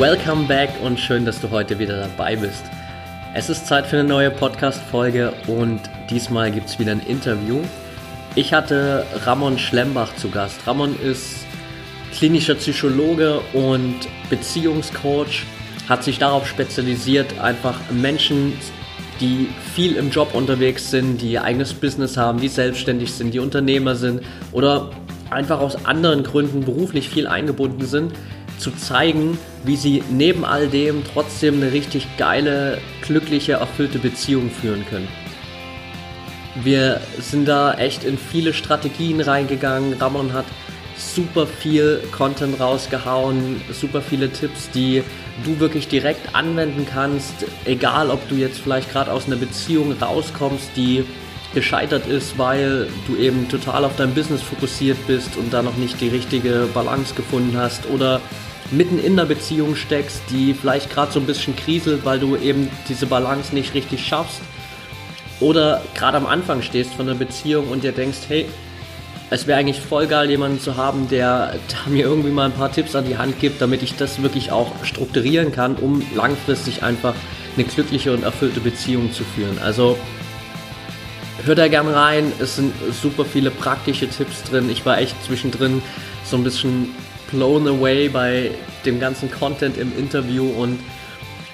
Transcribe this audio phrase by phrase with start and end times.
[0.00, 2.64] Welcome back und schön, dass du heute wieder dabei bist.
[3.34, 7.60] Es ist Zeit für eine neue Podcast-Folge und diesmal gibt es wieder ein Interview.
[8.34, 10.66] Ich hatte Ramon Schlembach zu Gast.
[10.66, 11.44] Ramon ist
[12.14, 13.96] klinischer Psychologe und
[14.30, 15.44] Beziehungscoach,
[15.86, 18.54] hat sich darauf spezialisiert, einfach Menschen,
[19.20, 23.38] die viel im Job unterwegs sind, die ihr eigenes Business haben, die selbstständig sind, die
[23.38, 24.22] Unternehmer sind
[24.52, 24.92] oder
[25.28, 28.14] einfach aus anderen Gründen beruflich viel eingebunden sind,
[28.60, 34.84] zu zeigen, wie sie neben all dem trotzdem eine richtig geile, glückliche, erfüllte Beziehung führen
[34.88, 35.08] können.
[36.62, 39.94] Wir sind da echt in viele Strategien reingegangen.
[39.94, 40.46] Ramon hat
[40.96, 45.02] super viel Content rausgehauen, super viele Tipps, die
[45.44, 50.70] du wirklich direkt anwenden kannst, egal ob du jetzt vielleicht gerade aus einer Beziehung rauskommst,
[50.76, 51.04] die
[51.54, 56.00] gescheitert ist, weil du eben total auf dein Business fokussiert bist und da noch nicht
[56.00, 58.20] die richtige Balance gefunden hast oder
[58.70, 62.68] mitten in der Beziehung steckst, die vielleicht gerade so ein bisschen kriselt, weil du eben
[62.88, 64.40] diese Balance nicht richtig schaffst.
[65.40, 68.46] Oder gerade am Anfang stehst von der Beziehung und dir denkst, hey,
[69.30, 72.72] es wäre eigentlich voll geil, jemanden zu haben, der, der mir irgendwie mal ein paar
[72.72, 77.14] Tipps an die Hand gibt, damit ich das wirklich auch strukturieren kann, um langfristig einfach
[77.56, 79.58] eine glückliche und erfüllte Beziehung zu führen.
[79.60, 79.96] Also
[81.44, 84.68] hör da gern rein, es sind super viele praktische Tipps drin.
[84.68, 85.80] Ich war echt zwischendrin
[86.24, 86.88] so ein bisschen
[87.30, 88.50] blown away bei
[88.84, 90.78] dem ganzen Content im Interview und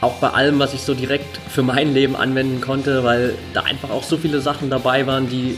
[0.00, 3.90] auch bei allem, was ich so direkt für mein Leben anwenden konnte, weil da einfach
[3.90, 5.56] auch so viele Sachen dabei waren, die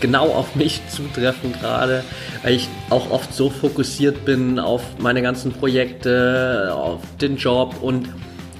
[0.00, 2.04] genau auf mich zutreffen gerade,
[2.42, 8.08] weil ich auch oft so fokussiert bin auf meine ganzen Projekte, auf den Job und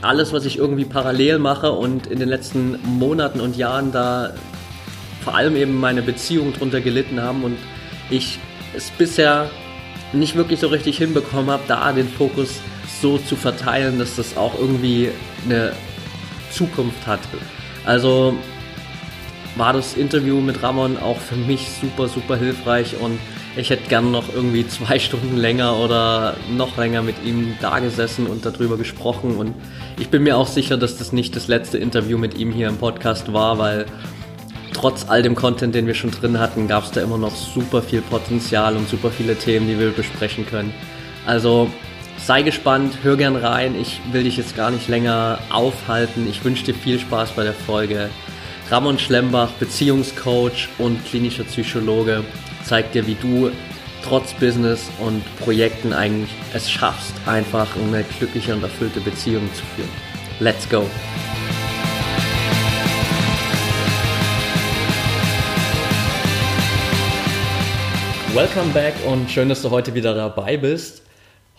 [0.02, 4.32] alles, was ich irgendwie parallel mache und in den letzten Monaten und Jahren da
[5.24, 7.58] vor allem eben meine Beziehungen drunter gelitten haben und
[8.10, 8.38] ich
[8.74, 9.50] es bisher
[10.12, 12.60] nicht wirklich so richtig hinbekommen habe, da den Fokus
[13.00, 15.10] so zu verteilen, dass das auch irgendwie
[15.44, 15.72] eine
[16.50, 17.20] Zukunft hat.
[17.84, 18.34] Also
[19.56, 23.18] war das Interview mit Ramon auch für mich super, super hilfreich und
[23.56, 28.26] ich hätte gern noch irgendwie zwei Stunden länger oder noch länger mit ihm da gesessen
[28.26, 29.54] und darüber gesprochen und
[29.98, 32.76] ich bin mir auch sicher, dass das nicht das letzte Interview mit ihm hier im
[32.76, 33.86] Podcast war, weil
[34.78, 37.82] trotz all dem Content, den wir schon drin hatten, gab es da immer noch super
[37.82, 40.72] viel Potenzial und super viele Themen, die wir besprechen können.
[41.26, 41.68] Also
[42.16, 43.74] sei gespannt, hör gern rein.
[43.74, 46.28] Ich will dich jetzt gar nicht länger aufhalten.
[46.30, 48.08] Ich wünsche dir viel Spaß bei der Folge.
[48.70, 52.22] Ramon Schlembach, Beziehungscoach und klinischer Psychologe,
[52.64, 53.50] zeigt dir, wie du
[54.04, 59.90] trotz Business und Projekten eigentlich es schaffst, einfach eine glückliche und erfüllte Beziehung zu führen.
[60.38, 60.86] Let's go!
[68.34, 71.02] Welcome back und schön, dass du heute wieder dabei bist.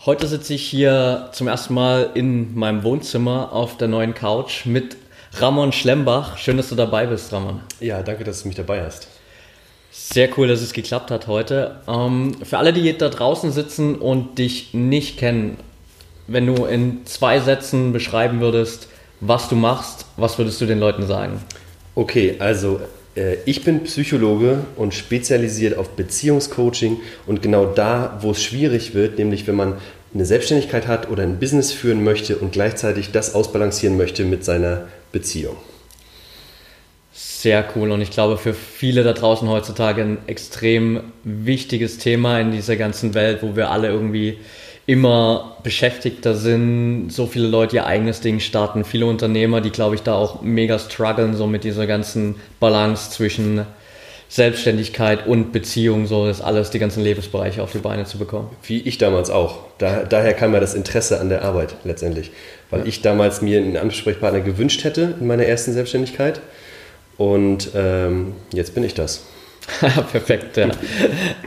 [0.06, 4.96] Heute sitze ich hier zum ersten Mal in meinem Wohnzimmer auf der neuen Couch mit
[5.34, 6.38] Ramon Schlembach.
[6.38, 7.60] Schön, dass du dabei bist, Ramon.
[7.80, 9.08] Ja, danke, dass du mich dabei hast.
[9.90, 11.80] Sehr cool, dass es geklappt hat heute.
[11.88, 15.58] Ähm, für alle, die da draußen sitzen und dich nicht kennen,
[16.28, 18.86] wenn du in zwei Sätzen beschreiben würdest,
[19.20, 21.44] was du machst, was würdest du den Leuten sagen?
[21.96, 22.80] Okay, also
[23.44, 29.46] ich bin Psychologe und spezialisiert auf Beziehungscoaching und genau da, wo es schwierig wird, nämlich
[29.46, 29.74] wenn man
[30.12, 34.88] eine Selbstständigkeit hat oder ein Business führen möchte und gleichzeitig das ausbalancieren möchte mit seiner
[35.12, 35.56] Beziehung.
[37.12, 42.52] Sehr cool und ich glaube für viele da draußen heutzutage ein extrem wichtiges Thema in
[42.52, 44.38] dieser ganzen Welt, wo wir alle irgendwie
[44.86, 50.02] immer beschäftigter sind, so viele Leute ihr eigenes Ding starten, viele Unternehmer, die glaube ich
[50.02, 53.66] da auch mega strugglen, so mit dieser ganzen Balance zwischen
[54.28, 58.48] Selbstständigkeit und Beziehung, so das alles, die ganzen Lebensbereiche auf die Beine zu bekommen.
[58.62, 59.58] Wie ich damals auch.
[59.78, 62.30] Da, daher kam mir das Interesse an der Arbeit letztendlich,
[62.70, 62.86] weil ja.
[62.86, 66.40] ich damals mir einen Ansprechpartner gewünscht hätte in meiner ersten Selbstständigkeit
[67.16, 69.24] und ähm, jetzt bin ich das.
[70.12, 70.68] Perfekt, ja.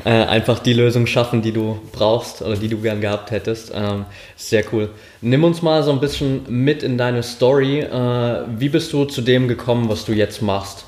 [0.06, 3.72] äh, einfach die Lösung schaffen, die du brauchst oder die du gern gehabt hättest.
[3.74, 4.06] Ähm,
[4.38, 4.90] sehr cool.
[5.22, 7.80] Nimm uns mal so ein bisschen mit in deine Story.
[7.80, 10.86] Äh, wie bist du zu dem gekommen, was du jetzt machst?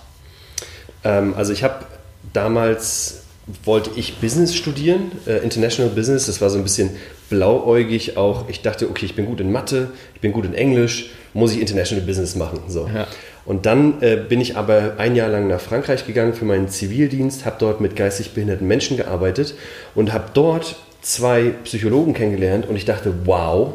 [1.04, 1.86] Ähm, also ich habe
[2.34, 3.24] damals
[3.64, 6.26] wollte ich Business studieren, äh, International Business.
[6.26, 6.92] Das war so ein bisschen
[7.30, 8.50] blauäugig auch.
[8.50, 11.62] Ich dachte, okay, ich bin gut in Mathe, ich bin gut in Englisch, muss ich
[11.62, 12.62] International Business machen.
[12.68, 12.90] So.
[12.94, 13.08] Ja.
[13.46, 17.46] Und dann äh, bin ich aber ein Jahr lang nach Frankreich gegangen für meinen Zivildienst,
[17.46, 19.56] habe dort mit geistig behinderten Menschen gearbeitet
[19.94, 23.74] und habe dort zwei Psychologen kennengelernt und ich dachte, wow,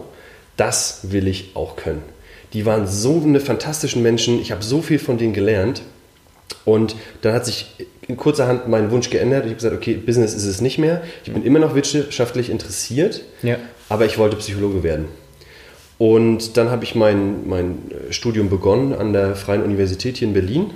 [0.56, 2.02] das will ich auch können.
[2.52, 5.82] Die waren so eine fantastischen Menschen, ich habe so viel von denen gelernt
[6.64, 7.76] und dann hat sich
[8.08, 9.44] in kurzer Hand mein Wunsch geändert.
[9.44, 11.02] Ich habe gesagt, okay, Business ist es nicht mehr.
[11.24, 13.56] Ich bin immer noch wirtschaftlich interessiert, ja.
[13.88, 15.06] aber ich wollte Psychologe werden.
[16.00, 17.76] Und dann habe ich mein, mein
[18.08, 20.70] Studium begonnen an der Freien Universität hier in Berlin.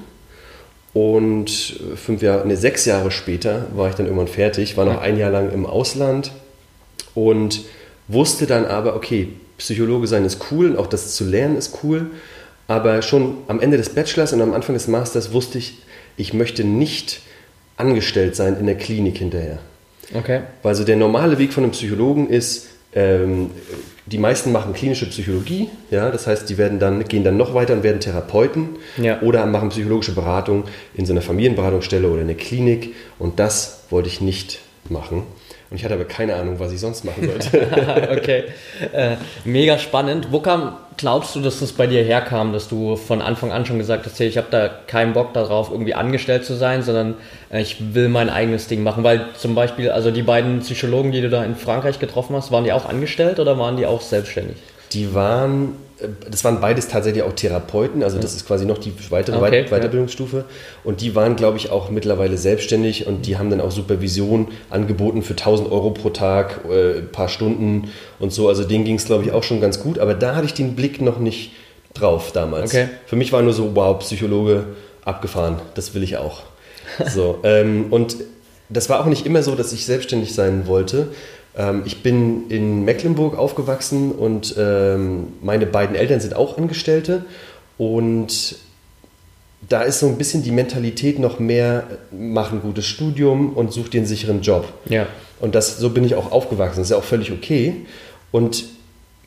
[0.93, 5.17] Und fünf Jahre, nee, sechs Jahre später war ich dann irgendwann fertig, war noch ein
[5.17, 6.31] Jahr lang im Ausland
[7.15, 7.63] und
[8.07, 12.11] wusste dann aber, okay, Psychologe sein ist cool und auch das zu lernen ist cool.
[12.69, 15.79] Aber schon am Ende des Bachelors und am Anfang des Masters wusste ich,
[16.19, 17.23] ich möchte nicht
[17.79, 19.59] angestellt sein in der Klinik hinterher.
[20.13, 20.43] Okay.
[20.63, 23.51] Weil so der normale Weg von einem Psychologen ist, ähm,
[24.07, 27.73] die meisten machen klinische Psychologie, ja, das heißt, die werden dann, gehen dann noch weiter
[27.73, 29.21] und werden Therapeuten ja.
[29.23, 30.65] oder machen psychologische Beratung
[30.95, 34.61] in so einer Familienberatungsstelle oder in der Klinik und das wollte ich nicht
[34.91, 35.23] machen.
[35.71, 37.67] Und ich hatte aber keine Ahnung, was ich sonst machen sollte.
[38.13, 38.45] okay.
[38.93, 40.29] Äh, mega spannend.
[40.31, 43.79] Wo kam, glaubst du, dass das bei dir herkam, dass du von Anfang an schon
[43.79, 47.15] gesagt hast, hey, ich habe da keinen Bock darauf, irgendwie angestellt zu sein, sondern
[47.51, 49.05] äh, ich will mein eigenes Ding machen?
[49.05, 52.65] Weil zum Beispiel, also die beiden Psychologen, die du da in Frankreich getroffen hast, waren
[52.65, 54.57] die auch angestellt oder waren die auch selbstständig?
[54.93, 55.77] Die waren
[56.31, 60.39] das waren beides tatsächlich auch Therapeuten, also das ist quasi noch die weitere okay, Weiterbildungsstufe.
[60.39, 60.45] Ja.
[60.85, 65.23] Und die waren, glaube ich, auch mittlerweile selbstständig und die haben dann auch Supervision angeboten
[65.23, 68.49] für 1000 Euro pro Tag, äh, ein paar Stunden und so.
[68.49, 69.99] Also denen ging es, glaube ich, auch schon ganz gut.
[69.99, 71.53] Aber da hatte ich den Blick noch nicht
[71.95, 72.73] drauf damals.
[72.73, 72.89] Okay.
[73.07, 74.65] Für mich war nur so, wow, Psychologe,
[75.05, 76.43] abgefahren, das will ich auch.
[77.13, 78.17] So, ähm, und
[78.69, 81.09] das war auch nicht immer so, dass ich selbstständig sein wollte.
[81.57, 87.25] Ähm, ich bin in Mecklenburg aufgewachsen und ähm, meine beiden Eltern sind auch Angestellte
[87.79, 88.57] und
[89.69, 93.89] da ist so ein bisschen die Mentalität noch mehr, mach ein gutes Studium und such
[93.89, 94.73] dir einen sicheren Job.
[94.87, 95.07] Ja.
[95.41, 96.81] Und das, so bin ich auch aufgewachsen.
[96.81, 97.87] Das ist ja auch völlig okay.
[98.31, 98.65] Und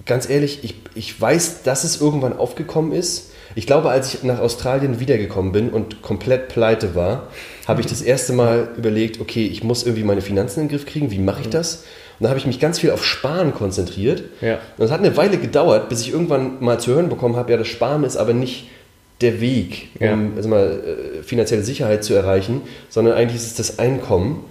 [0.05, 3.31] ganz ehrlich, ich, ich weiß, dass es irgendwann aufgekommen ist.
[3.55, 7.29] Ich glaube, als ich nach Australien wiedergekommen bin und komplett pleite war,
[7.67, 10.85] habe ich das erste Mal überlegt, okay, ich muss irgendwie meine Finanzen in den Griff
[10.85, 11.11] kriegen.
[11.11, 11.83] Wie mache ich das?
[12.19, 14.23] Und da habe ich mich ganz viel auf Sparen konzentriert.
[14.41, 14.59] Ja.
[14.77, 17.57] Und es hat eine Weile gedauert, bis ich irgendwann mal zu hören bekommen habe, ja,
[17.57, 18.69] das Sparen ist aber nicht
[19.21, 20.17] der Weg, um ja.
[20.35, 20.79] also mal,
[21.19, 24.45] äh, finanzielle Sicherheit zu erreichen, sondern eigentlich ist es das Einkommen.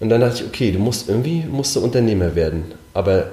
[0.00, 2.72] Und dann dachte ich, okay, du musst irgendwie musst du Unternehmer werden.
[2.94, 3.30] Aber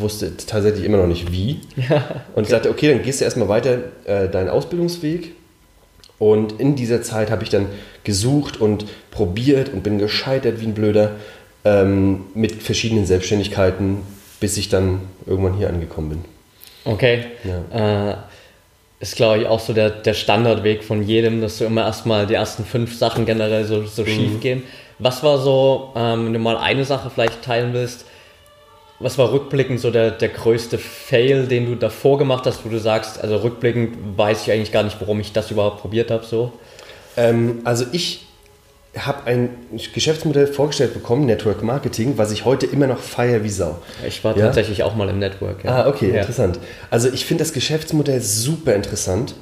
[0.00, 1.60] wusste tatsächlich immer noch nicht wie.
[1.88, 5.32] Ja, Und ich sagte, okay, dann gehst du erstmal weiter äh, deinen Ausbildungsweg.
[6.18, 7.66] Und in dieser Zeit habe ich dann
[8.04, 11.12] gesucht und probiert und bin gescheitert wie ein Blöder
[11.64, 13.98] ähm, mit verschiedenen Selbstständigkeiten,
[14.40, 16.24] bis ich dann irgendwann hier angekommen bin.
[16.84, 17.24] Okay.
[17.44, 18.10] Ja.
[18.10, 18.16] Äh,
[19.00, 22.34] ist, glaube ich, auch so der, der Standardweg von jedem, dass du immer erstmal die
[22.34, 24.06] ersten fünf Sachen generell so, so mhm.
[24.06, 24.62] schief gehen.
[24.98, 28.06] Was war so, ähm, wenn du mal eine Sache vielleicht teilen willst,
[29.00, 32.78] was war rückblickend so der, der größte Fail, den du davor gemacht hast, wo du
[32.78, 36.52] sagst, also rückblickend weiß ich eigentlich gar nicht, warum ich das überhaupt probiert habe, so?
[37.16, 38.23] Ähm, also ich
[38.98, 39.50] habe ein
[39.92, 43.78] Geschäftsmodell vorgestellt bekommen, Network Marketing, was ich heute immer noch feiere wie Sau.
[44.06, 44.46] Ich war ja?
[44.46, 45.64] tatsächlich auch mal im Network.
[45.64, 45.84] Ja.
[45.84, 46.20] Ah, okay, ja.
[46.20, 46.58] interessant.
[46.90, 49.34] Also ich finde das Geschäftsmodell super interessant,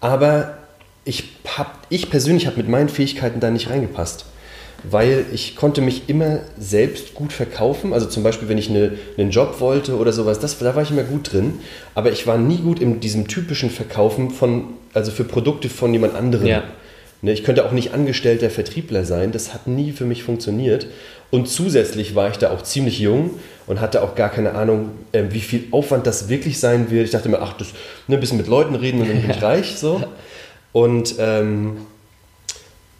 [0.00, 0.58] aber
[1.04, 4.26] ich, hab, ich persönlich habe mit meinen Fähigkeiten da nicht reingepasst.
[4.82, 7.92] Weil ich konnte mich immer selbst gut verkaufen.
[7.92, 10.90] Also zum Beispiel, wenn ich eine, einen Job wollte oder sowas, das, da war ich
[10.90, 11.60] immer gut drin.
[11.94, 16.14] Aber ich war nie gut in diesem typischen Verkaufen von, also für Produkte von jemand
[16.14, 16.46] anderem.
[16.46, 16.62] Ja.
[17.22, 20.86] Ne, ich könnte auch nicht angestellter Vertriebler sein, das hat nie für mich funktioniert.
[21.30, 25.32] Und zusätzlich war ich da auch ziemlich jung und hatte auch gar keine Ahnung, ähm,
[25.32, 27.04] wie viel Aufwand das wirklich sein wird.
[27.04, 27.68] Ich dachte mir, ach, das,
[28.08, 29.76] ne, ein bisschen mit Leuten reden und dann bin ich reich.
[29.76, 30.02] So.
[30.72, 31.86] Und, ähm,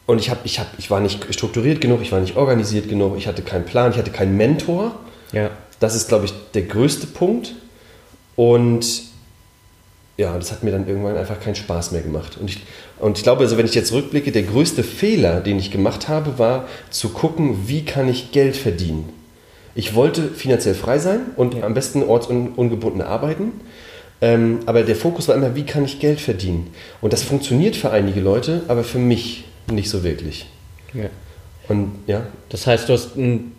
[0.06, 3.16] und ich, hab, ich, hab, ich war nicht strukturiert genug, ich war nicht organisiert genug,
[3.16, 4.94] ich hatte keinen Plan, ich hatte keinen Mentor.
[5.32, 5.50] Ja.
[5.78, 7.54] Das ist, glaube ich, der größte Punkt.
[8.36, 9.09] Und
[10.20, 12.36] ja, das hat mir dann irgendwann einfach keinen Spaß mehr gemacht.
[12.38, 12.58] Und ich,
[12.98, 16.38] und ich glaube, also wenn ich jetzt rückblicke, der größte Fehler, den ich gemacht habe,
[16.38, 19.08] war zu gucken, wie kann ich Geld verdienen.
[19.74, 21.62] Ich wollte finanziell frei sein und ja.
[21.62, 23.52] am besten ortsungebunden arbeiten.
[24.20, 26.70] Ähm, aber der Fokus war immer, wie kann ich Geld verdienen?
[27.00, 30.44] Und das funktioniert für einige Leute, aber für mich nicht so wirklich.
[30.92, 31.08] Ja.
[31.68, 32.26] Und ja.
[32.50, 33.12] Das heißt, du hast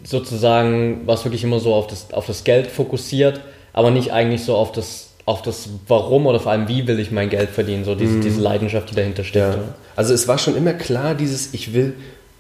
[0.03, 3.41] sozusagen, warst wirklich immer so auf das, auf das Geld fokussiert,
[3.74, 7.12] aber nicht eigentlich so auf das auf das Warum oder vor allem wie will ich
[7.12, 8.22] mein Geld verdienen, so diese, mm.
[8.22, 9.42] diese Leidenschaft, die dahinter steht.
[9.42, 9.75] Ja.
[9.96, 11.94] Also es war schon immer klar, dieses ich will,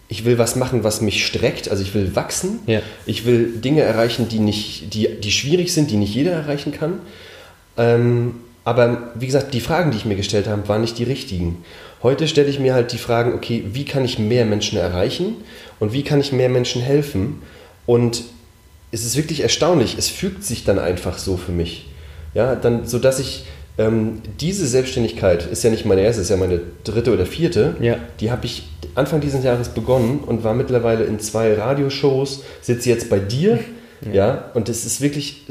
[0.07, 2.81] ich will was machen, was mich streckt, also ich will wachsen, Ja.
[3.05, 6.99] ich will Dinge erreichen, die, nicht, die, die schwierig sind, die nicht jeder erreichen kann.
[7.77, 11.63] Ähm, aber wie gesagt, die Fragen, die ich mir gestellt habe, waren nicht die richtigen.
[12.03, 15.35] Heute stelle ich mir halt die Fragen, okay, wie kann ich mehr Menschen erreichen
[15.79, 17.41] und wie kann ich mehr Menschen helfen?
[17.85, 18.23] Und
[18.91, 21.85] es ist wirklich erstaunlich, es fügt sich dann einfach so für mich.
[22.33, 23.45] Ja, dann, sodass ich
[23.77, 27.95] ähm, diese Selbstständigkeit, ist ja nicht meine erste, ist ja meine dritte oder vierte, Ja.
[28.19, 28.63] die habe ich
[28.95, 33.59] Anfang dieses Jahres begonnen und war mittlerweile in zwei Radioshows, sitze jetzt bei dir,
[34.11, 35.43] ja, und es ist wirklich,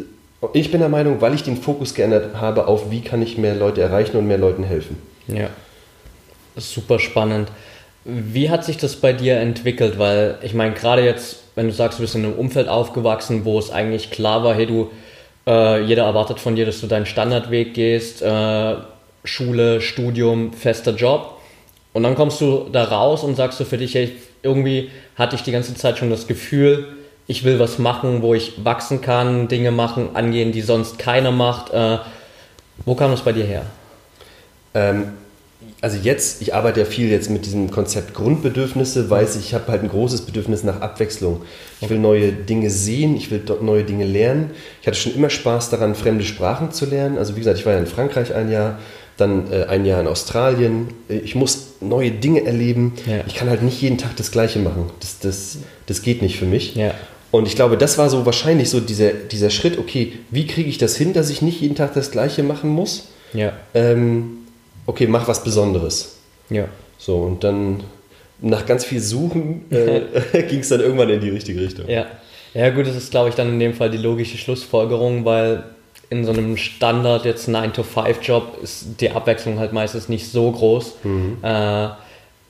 [0.54, 3.54] ich bin der Meinung, weil ich den Fokus geändert habe auf, wie kann ich mehr
[3.54, 4.96] Leute erreichen und mehr Leuten helfen.
[5.28, 5.48] Ja.
[6.56, 7.48] Super spannend.
[8.04, 9.98] Wie hat sich das bei dir entwickelt?
[9.98, 13.58] Weil ich meine, gerade jetzt, wenn du sagst, du bist in einem Umfeld aufgewachsen, wo
[13.58, 14.90] es eigentlich klar war, hey, du,
[15.46, 18.74] äh, jeder erwartet von dir, dass du deinen Standardweg gehst, äh,
[19.24, 21.38] Schule, Studium, fester Job.
[21.92, 25.42] Und dann kommst du da raus und sagst du für dich, hey, irgendwie hatte ich
[25.42, 26.86] die ganze Zeit schon das Gefühl,
[27.26, 31.72] ich will was machen, wo ich wachsen kann, Dinge machen, angehen, die sonst keiner macht.
[31.72, 31.98] Äh,
[32.84, 33.66] wo kam das bei dir her?
[34.74, 35.12] Ähm,
[35.82, 39.68] also jetzt, ich arbeite ja viel jetzt mit diesem Konzept Grundbedürfnisse, weiß ich, ich habe
[39.68, 41.42] halt ein großes Bedürfnis nach Abwechslung.
[41.80, 44.50] Ich will neue Dinge sehen, ich will dort neue Dinge lernen.
[44.82, 47.16] Ich hatte schon immer Spaß daran, fremde Sprachen zu lernen.
[47.16, 48.78] Also wie gesagt, ich war ja in Frankreich ein Jahr,
[49.16, 50.88] dann äh, ein Jahr in Australien.
[51.08, 52.92] Äh, Ich muss neue Dinge erleben.
[53.06, 53.24] Ja.
[53.26, 54.90] Ich kann halt nicht jeden Tag das Gleiche machen.
[55.00, 56.74] Das, das, das geht nicht für mich.
[56.74, 56.92] Ja.
[57.30, 60.78] Und ich glaube, das war so wahrscheinlich so dieser, dieser Schritt, okay, wie kriege ich
[60.78, 63.08] das hin, dass ich nicht jeden Tag das Gleiche machen muss?
[63.32, 63.52] Ja.
[63.74, 64.39] ähm,
[64.90, 66.16] okay, mach was Besonderes.
[66.50, 66.64] Ja.
[66.98, 67.84] So, und dann
[68.40, 71.88] nach ganz viel Suchen äh, ging es dann irgendwann in die richtige Richtung.
[71.88, 72.06] Ja.
[72.52, 75.62] Ja, gut, das ist, glaube ich, dann in dem Fall die logische Schlussfolgerung, weil
[76.08, 80.96] in so einem Standard jetzt 9-to-5-Job ist die Abwechslung halt meistens nicht so groß.
[81.42, 81.88] Äh,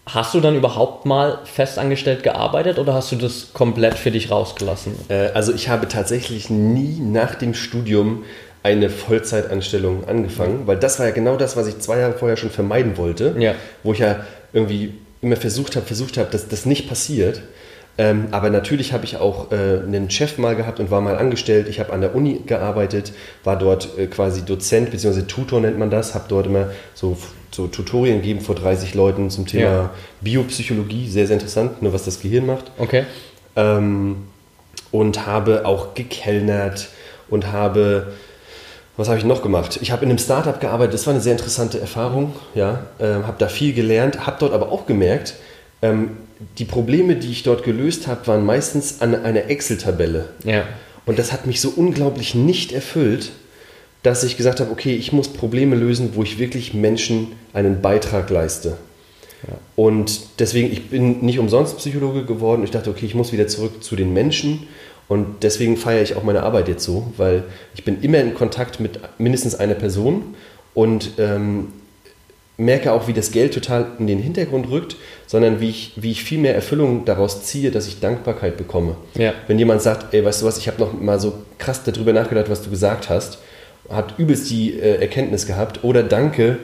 [0.06, 4.94] hast du dann überhaupt mal festangestellt gearbeitet oder hast du das komplett für dich rausgelassen?
[5.08, 8.24] Äh, also ich habe tatsächlich nie nach dem Studium
[8.62, 12.50] eine Vollzeitanstellung angefangen, weil das war ja genau das, was ich zwei Jahre vorher schon
[12.50, 13.54] vermeiden wollte, Ja.
[13.82, 17.42] wo ich ja irgendwie immer versucht habe, versucht habe, dass das nicht passiert.
[17.98, 21.68] Ähm, aber natürlich habe ich auch äh, einen Chef mal gehabt und war mal angestellt.
[21.68, 23.12] Ich habe an der Uni gearbeitet,
[23.44, 25.22] war dort äh, quasi Dozent bzw.
[25.22, 27.18] Tutor nennt man das, habe dort immer so,
[27.50, 29.90] so Tutorien gegeben vor 30 Leuten zum Thema Ja.
[30.22, 33.04] Biopsychologie, sehr, sehr interessant, nur was das Gehirn macht Okay.
[33.56, 34.16] ähm,
[34.92, 36.88] und habe auch gekellnert
[37.28, 38.12] und habe,
[39.00, 39.78] was habe ich noch gemacht?
[39.80, 43.36] Ich habe in einem Startup gearbeitet, das war eine sehr interessante Erfahrung, ja, ähm, habe
[43.38, 45.34] da viel gelernt, habe dort aber auch gemerkt,
[45.80, 46.18] ähm,
[46.58, 50.26] die Probleme, die ich dort gelöst habe, waren meistens an einer Excel-Tabelle.
[50.44, 50.64] Ja.
[51.06, 53.32] Und das hat mich so unglaublich nicht erfüllt,
[54.02, 58.30] dass ich gesagt habe, okay, ich muss Probleme lösen, wo ich wirklich Menschen einen Beitrag
[58.30, 58.76] leiste.
[59.76, 62.62] Und deswegen, ich bin nicht umsonst Psychologe geworden.
[62.64, 64.66] Ich dachte, okay, ich muss wieder zurück zu den Menschen.
[65.10, 67.42] Und deswegen feiere ich auch meine Arbeit jetzt so, weil
[67.74, 70.36] ich bin immer in Kontakt mit mindestens einer Person
[70.72, 71.72] und ähm,
[72.56, 74.94] merke auch, wie das Geld total in den Hintergrund rückt,
[75.26, 78.94] sondern wie ich, wie ich viel mehr Erfüllung daraus ziehe, dass ich Dankbarkeit bekomme.
[79.16, 79.34] Ja.
[79.48, 82.48] Wenn jemand sagt, ey, weißt du was, ich habe noch mal so krass darüber nachgedacht,
[82.48, 83.38] was du gesagt hast,
[83.88, 86.58] hat übelst die äh, Erkenntnis gehabt oder danke,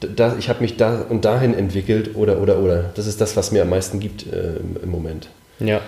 [0.00, 2.90] da, ich habe mich da und dahin entwickelt oder oder oder.
[2.94, 5.30] Das ist das, was mir am meisten gibt äh, im, im Moment.
[5.60, 5.80] Ja.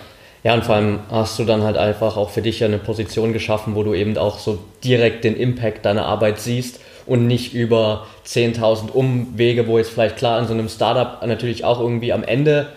[0.45, 3.33] Ja, und vor allem hast du dann halt einfach auch für dich ja eine Position
[3.33, 8.07] geschaffen, wo du eben auch so direkt den Impact deiner Arbeit siehst und nicht über
[8.27, 12.69] 10.000 Umwege, wo jetzt vielleicht klar in so einem Startup natürlich auch irgendwie am Ende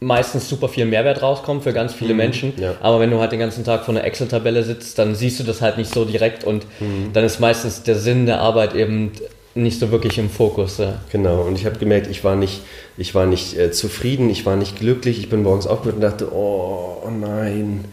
[0.00, 2.54] meistens super viel Mehrwert rauskommt für ganz viele Menschen.
[2.56, 2.74] ja.
[2.80, 5.60] Aber wenn du halt den ganzen Tag vor einer Excel-Tabelle sitzt, dann siehst du das
[5.60, 6.64] halt nicht so direkt und
[7.12, 9.12] dann ist meistens der Sinn der Arbeit eben
[9.54, 10.78] nicht so wirklich im Fokus.
[10.78, 11.00] Ja.
[11.10, 12.62] Genau, und ich habe gemerkt, ich war nicht,
[12.96, 15.18] ich war nicht äh, zufrieden, ich war nicht glücklich.
[15.18, 17.84] Ich bin morgens aufgewacht und dachte, oh, oh nein.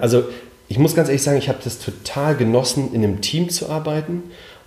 [0.00, 0.24] Also
[0.68, 4.22] ich muss ganz ehrlich sagen, ich habe das total genossen, in einem Team zu arbeiten.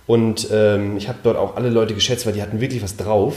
[0.06, 3.34] Und ähm, ich habe dort auch alle Leute geschätzt, weil die hatten wirklich was drauf.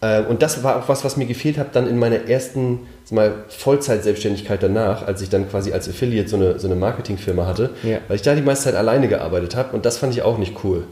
[0.00, 3.44] Äh, und das war auch was, was mir gefehlt hat dann in meiner ersten mal,
[3.48, 7.98] Vollzeit-Selbstständigkeit danach, als ich dann quasi als Affiliate so eine, so eine Marketingfirma hatte, Ja.
[8.06, 10.54] weil ich da die meiste Zeit alleine gearbeitet habe und das fand ich auch nicht
[10.62, 10.84] cool.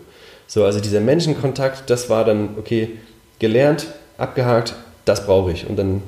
[0.46, 2.90] So, also dieser Menschenkontakt, das war dann, okay,
[3.38, 3.86] gelernt,
[4.18, 4.74] abgehakt,
[5.04, 5.66] das brauche ich.
[5.68, 6.02] Und dann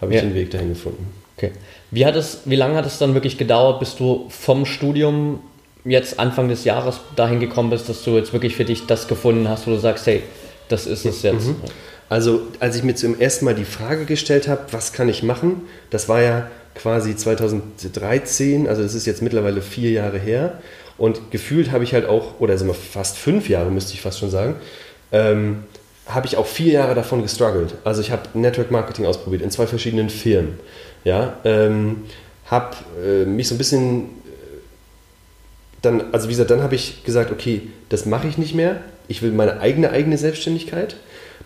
[0.00, 0.26] habe ich Ja.
[0.26, 1.06] den Weg dahin gefunden.
[1.36, 1.52] Okay.
[1.90, 5.40] Wie, hat es, wie lange hat es dann wirklich gedauert, bis du vom Studium
[5.84, 9.48] jetzt Anfang des Jahres dahin gekommen bist, dass du jetzt wirklich für dich das gefunden
[9.48, 10.22] hast, wo du sagst, hey,
[10.68, 11.48] das ist es jetzt.
[12.08, 15.62] Also, als ich mir zum ersten Mal die Frage gestellt habe, was kann ich machen,
[15.90, 20.58] das war ja quasi 2013, also das ist jetzt mittlerweile vier Jahre her.
[20.96, 24.18] Und gefühlt habe ich halt auch, oder sind wir fast fünf Jahre, müsste ich fast
[24.18, 24.56] schon sagen,
[25.12, 25.64] ähm,
[26.06, 27.74] habe ich auch vier Jahre davon gestruggelt.
[27.84, 30.58] Also ich habe Network Marketing ausprobiert in zwei verschiedenen Firmen.
[31.04, 32.04] Ja, ähm,
[32.46, 34.06] habe äh, mich so ein bisschen äh,
[35.82, 38.80] dann, also wie gesagt, dann habe ich gesagt, okay, das mache ich nicht mehr.
[39.08, 40.96] Ich will meine eigene eigene Selbstständigkeit.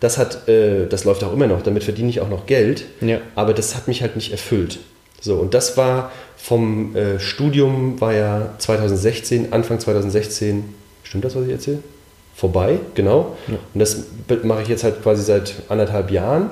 [0.01, 1.63] Das hat, äh, das läuft auch immer noch.
[1.63, 2.85] Damit verdiene ich auch noch Geld.
[3.01, 3.19] Ja.
[3.35, 4.79] Aber das hat mich halt nicht erfüllt.
[5.21, 10.65] So und das war vom äh, Studium war ja 2016, Anfang 2016.
[11.03, 11.79] Stimmt das, was ich erzähle?
[12.35, 13.37] Vorbei, genau.
[13.49, 13.55] Ja.
[13.75, 14.05] Und das
[14.45, 16.51] mache ich jetzt halt quasi seit anderthalb Jahren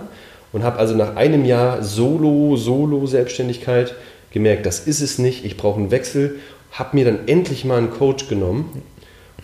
[0.52, 3.95] und habe also nach einem Jahr Solo, Solo-Selbstständigkeit
[4.33, 6.40] gemerkt, das ist es nicht, ich brauche einen Wechsel,
[6.73, 8.83] habe mir dann endlich mal einen Coach genommen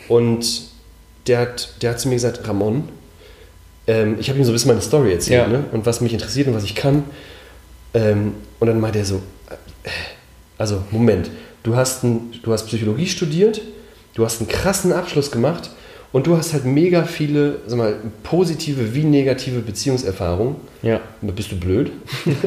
[0.09, 0.65] und
[1.29, 2.89] der hat, der hat zu mir gesagt, Ramon,
[3.87, 5.59] ähm, ich habe ihm so ein bisschen meine Story erzählt Ja.
[5.59, 5.65] ne?
[5.73, 7.05] und was mich interessiert und was ich kann.
[7.95, 9.21] Ähm, und dann meinte er so,
[10.59, 11.31] also Moment,
[11.63, 13.61] du hast, ein, du hast Psychologie studiert,
[14.15, 15.71] du hast einen krassen Abschluss gemacht
[16.13, 20.57] und du hast halt mega viele, sag mal, positive wie negative Beziehungserfahrungen.
[20.83, 21.01] Ja.
[21.23, 21.91] Bist du blöd?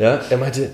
[0.00, 0.70] ja, er meinte,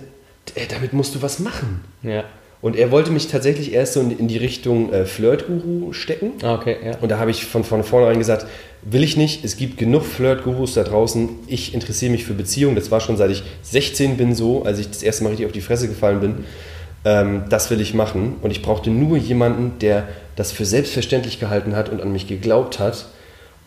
[0.55, 1.83] "Ey, damit musst du was machen.
[2.03, 2.25] Ja.
[2.63, 6.33] Und er wollte mich tatsächlich erst so in, die Richtung äh, Flirt-Guru stecken.
[6.43, 6.97] Ah, Okay, ja.
[7.01, 8.47] Und da habe ich von, von vornherein gesagt,
[8.83, 9.45] will ich nicht.
[9.45, 11.29] Es gibt genug Flirt-Gurus da draußen.
[11.47, 12.75] Ich interessiere mich für Beziehungen.
[12.75, 15.53] Das war schon seit ich 16 bin so, als ich das erste Mal richtig auf
[15.53, 16.35] die Fresse gefallen bin.
[17.05, 18.37] Ähm, das will ich machen.
[18.43, 22.79] Und ich brauchte nur jemanden, der das für selbstverständlich gehalten hat und an mich geglaubt
[22.79, 23.07] hat.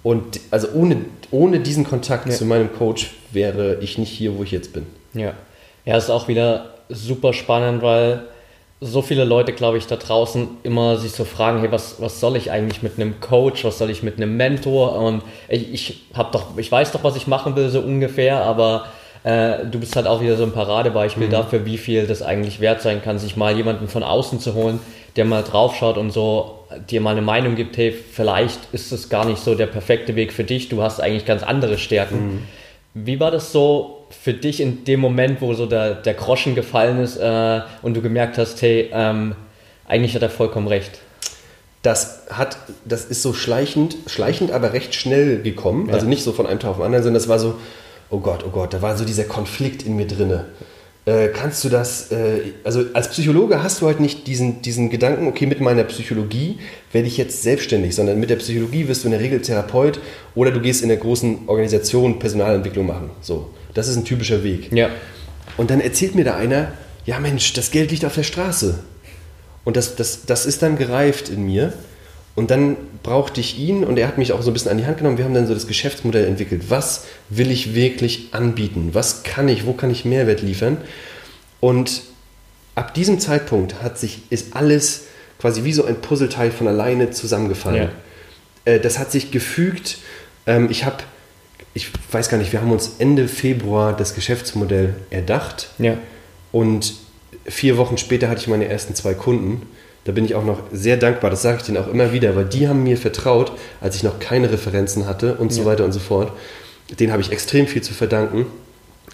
[0.01, 0.97] Und also ohne,
[1.31, 2.33] ohne diesen Kontakt Ja.
[2.33, 4.85] zu meinem Coach wäre ich nicht hier, wo ich jetzt bin.
[5.13, 5.33] Ja.
[5.85, 8.23] Ja, ist auch wieder super spannend, weil
[8.81, 12.37] so viele Leute, glaube ich, da draußen immer sich so fragen, hey, was, was soll
[12.37, 14.95] ich eigentlich mit einem Coach, was soll ich mit einem Mentor?
[14.95, 18.87] Und ich, ich habe doch, ich weiß doch, was ich machen will, so ungefähr, aber
[19.23, 22.81] äh, du bist halt auch wieder so ein Paradebeispiel dafür, wie viel das eigentlich wert
[22.81, 24.79] sein kann, sich mal jemanden von außen zu holen,
[25.17, 26.59] der mal draufschaut und so
[26.89, 30.31] dir mal eine Meinung gibt, hey, vielleicht ist es gar nicht so der perfekte Weg
[30.31, 32.47] für dich, du hast eigentlich ganz andere Stärken.
[32.93, 36.99] Wie war das so für dich in dem Moment, wo so der, der Groschen gefallen
[36.99, 39.35] ist äh, und du gemerkt hast, hey, ähm,
[39.87, 40.99] eigentlich hat er vollkommen recht?
[41.81, 45.87] Das hat, das ist so schleichend, schleichend, aber recht schnell gekommen.
[45.87, 45.93] Ja.
[45.93, 47.55] Also nicht so von einem Tag auf den anderen, sondern das war so,
[48.09, 50.45] oh Gott, oh Gott, da war so dieser Konflikt in mir drinne.
[51.09, 55.25] Äh, kannst du das, äh, also als Psychologe hast du halt nicht diesen, diesen Gedanken,
[55.25, 56.59] okay, mit meiner Psychologie
[56.91, 59.99] werde ich jetzt selbstständig, sondern mit der Psychologie wirst du in der Regel Therapeut
[60.35, 63.09] oder du gehst in der großen Organisation Personalentwicklung machen.
[63.21, 64.71] So, das ist ein typischer Weg.
[64.71, 64.91] Ja.
[65.57, 66.73] Und dann erzählt mir da einer,
[67.07, 68.77] ja Mensch, das Geld liegt auf der Straße.
[69.63, 71.73] Und das, das, das ist dann gereift in mir.
[72.35, 74.85] Und dann brauchte ich ihn und er hat mich auch so ein bisschen an die
[74.85, 75.17] Hand genommen.
[75.17, 76.69] Wir haben dann so das Geschäftsmodell entwickelt.
[76.69, 78.89] Was will ich wirklich anbieten?
[78.93, 79.65] Was kann ich?
[79.65, 80.77] Wo kann ich Mehrwert liefern?
[81.59, 82.03] Und
[82.75, 85.07] ab diesem Zeitpunkt hat sich, ist alles
[85.39, 87.89] quasi wie so ein Puzzleteil von alleine zusammengefallen.
[88.65, 89.97] Äh, das hat sich gefügt.
[90.45, 90.97] Ähm, ich habe,
[91.73, 95.69] ich weiß gar nicht, wir haben uns Ende Februar das Geschäftsmodell erdacht.
[95.77, 95.97] Ja.
[96.51, 96.93] Und
[97.45, 99.63] vier Wochen später hatte ich meine ersten zwei Kunden.
[100.09, 102.45] Da bin ich auch noch sehr dankbar, das sage ich denen auch immer wieder, weil
[102.45, 105.67] die haben mir vertraut, als ich noch keine Referenzen hatte und so Ja.
[105.67, 106.31] weiter und so fort.
[106.99, 108.47] Denen habe ich extrem viel zu verdanken.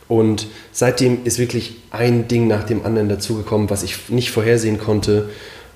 [0.08, 5.28] Und seitdem ist wirklich ein Ding nach dem anderen dazugekommen, was ich nicht vorhersehen konnte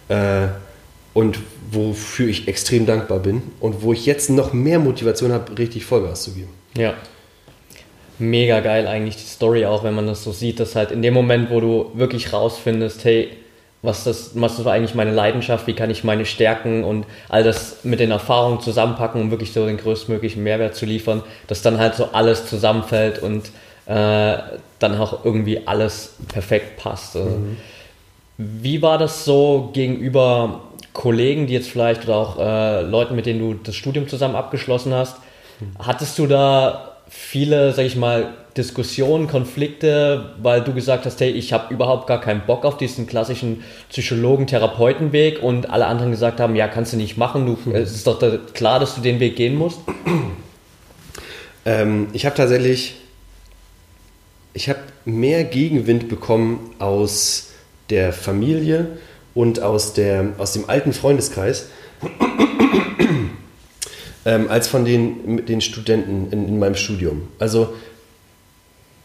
[0.08, 0.48] äh,
[1.14, 5.84] und wofür ich extrem dankbar bin und wo ich jetzt noch mehr Motivation habe, richtig
[5.84, 6.54] Vollgas zu geben.
[6.78, 6.94] Ja.
[8.20, 11.14] Mega geil eigentlich die Story auch, wenn man das so sieht, dass halt in dem
[11.14, 13.32] Moment, wo du wirklich rausfindest, hey,
[13.82, 17.78] was das, was ist eigentlich meine Leidenschaft, wie kann ich meine Stärken und all das
[17.84, 21.96] mit den Erfahrungen zusammenpacken, um wirklich so den größtmöglichen Mehrwert zu liefern, dass dann halt
[21.96, 23.46] so alles zusammenfällt und
[23.86, 24.38] äh,
[24.80, 27.16] dann auch irgendwie alles perfekt passt.
[27.16, 27.38] Also,
[28.38, 30.62] Wie war das so gegenüber
[30.94, 34.94] Kollegen, die jetzt vielleicht oder auch äh, Leuten, mit denen du das Studium zusammen abgeschlossen
[34.94, 35.18] hast?
[35.78, 41.54] Hattest du da viele, sag ich mal, Diskussionen, Konflikte, weil du gesagt hast, hey, ich
[41.54, 46.68] habe überhaupt gar keinen Bock auf diesen klassischen Psychologen-Therapeuten-Weg und alle anderen gesagt haben, ja,
[46.68, 48.20] kannst du nicht machen, du, es ist doch
[48.54, 49.80] klar, dass du den Weg gehen musst?
[51.66, 52.96] Ähm, ich habe tatsächlich,
[54.54, 57.52] ich habe mehr Gegenwind bekommen aus
[57.90, 58.88] der Familie
[59.34, 61.68] und aus, der, aus dem alten Freundeskreis
[64.26, 67.28] ähm, als von den, den Studenten in, in meinem Studium.
[67.40, 67.74] Also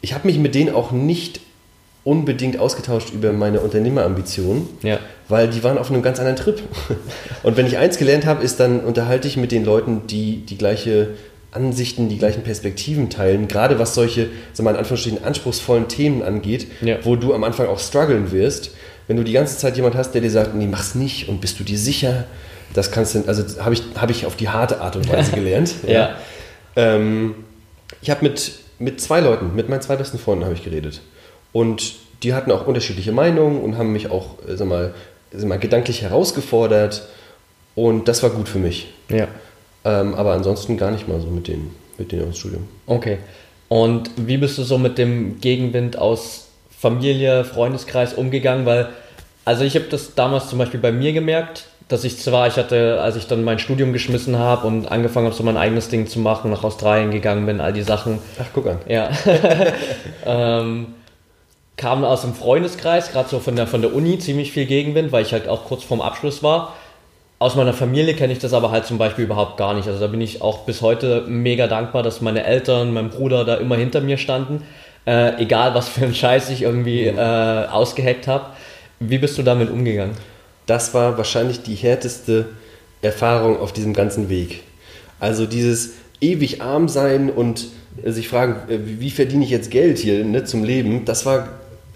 [0.05, 1.41] ich habe mich mit denen auch nicht
[2.05, 4.99] unbedingt ausgetauscht über meine Unternehmerambitionen, Ja.
[5.29, 6.61] weil die waren auf einem ganz anderen Trip.
[7.43, 10.59] Und wenn ich eins gelernt habe, ist dann unterhalte ich mit den Leuten, die die
[10.59, 11.09] gleiche
[11.53, 16.23] Ansichten, die gleichen Perspektiven teilen, gerade was solche, sagen wir mal in Anführungsstrichen, anspruchsvollen Themen
[16.23, 16.97] angeht, Ja.
[17.05, 18.73] wo du am Anfang auch strugglen wirst.
[19.07, 21.59] Wenn du die ganze Zeit jemand hast, der dir sagt, nee, mach's nicht und bist
[21.59, 22.25] du dir sicher,
[22.75, 25.73] das kannst du, also habe ich, hab ich auf die harte Art und Weise gelernt.
[25.87, 26.17] Ja.
[26.77, 27.35] Ähm,
[28.03, 28.53] ich habe mit,
[28.85, 31.01] mit zwei Leuten, mit meinen zwei besten Freunden habe ich geredet.
[31.53, 34.95] Und die hatten auch unterschiedliche Meinungen und haben mich auch, äh, sag mal,
[35.33, 37.09] sag mal gedanklich herausgefordert.
[37.75, 38.89] Und das war gut für mich.
[39.09, 39.27] Ja.
[39.85, 42.69] Ähm, aber ansonsten gar nicht mal so mit denen, mit denen aus Studium.
[42.87, 43.19] Okay.
[43.69, 48.67] Und wie bist du so mit dem Gegenwind aus Familie, Freundeskreis umgegangen?
[48.67, 48.91] Weil,
[49.45, 53.01] also ich habe das damals zum Beispiel bei mir gemerkt, dass ich zwar, ich hatte,
[53.01, 56.19] als ich dann mein Studium geschmissen habe und angefangen habe, so mein eigenes Ding zu
[56.19, 58.21] machen, nach Australien gegangen bin, all die Sachen.
[58.41, 58.79] Ach, guck an.
[58.89, 59.11] Ja.
[60.27, 60.87] ähm,
[61.77, 65.23] kam aus dem Freundeskreis, gerade so von der, von der Uni, ziemlich viel Gegenwind, weil
[65.23, 66.75] ich halt auch kurz vorm Abschluss war.
[67.39, 69.87] Aus meiner Familie kenne ich das aber halt zum Beispiel überhaupt gar nicht.
[69.87, 73.57] Also da bin ich auch bis heute mega dankbar, dass meine Eltern, mein Bruder da
[73.57, 74.63] immer hinter mir standen.
[75.07, 78.47] Äh, egal, was für einen Scheiß ich irgendwie äh, ausgeheckt habe.
[79.01, 80.17] Wie bist du damit umgegangen?
[80.67, 82.47] Das war wahrscheinlich die härteste
[83.03, 84.63] Erfahrung auf diesem ganzen Weg.
[85.21, 87.69] Also dieses ewig arm sein und
[88.05, 91.49] sich fragen, äh, wie verdiene ich jetzt Geld hier ne, zum Leben, das war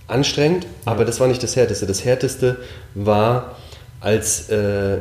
[0.06, 1.86] anstrengend, aber das war nicht das Härteste.
[1.86, 2.56] Das Härteste
[2.94, 3.56] war,
[4.00, 4.98] als äh,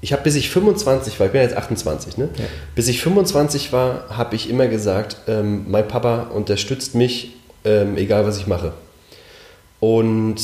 [0.00, 2.28] ich habe bis ich 25 war, ich bin jetzt 28, ne?
[2.36, 2.44] Ja.
[2.74, 7.32] bis ich 25 war, habe ich immer gesagt, ähm, mein Papa unterstützt mich,
[7.64, 8.74] ähm, egal was ich mache.
[9.80, 10.36] Und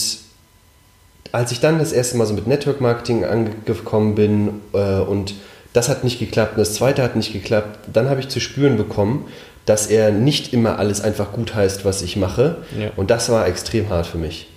[1.33, 5.35] als ich dann das erste Mal so mit Network Marketing angekommen bin äh, und
[5.73, 8.77] das hat nicht geklappt und das zweite hat nicht geklappt, dann habe ich zu spüren
[8.77, 9.27] bekommen,
[9.67, 12.57] dass er nicht immer alles einfach gut heißt, was ich mache.
[12.79, 12.91] Ja.
[12.97, 14.49] Und das war extrem hart für mich.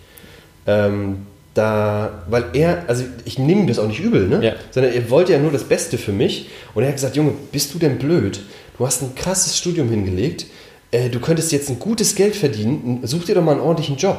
[0.65, 4.43] Ähm, da, weil er, also ich nehme das auch nicht übel, ne?
[4.43, 4.53] Ja.
[4.71, 6.49] sondern er wollte ja nur das Beste für mich.
[6.73, 8.41] Und er hat gesagt, Junge, bist du denn blöd?
[8.77, 10.47] Du hast ein krasses Studium hingelegt,
[10.89, 14.17] äh, du könntest jetzt ein gutes Geld verdienen, such dir doch mal einen ordentlichen Job.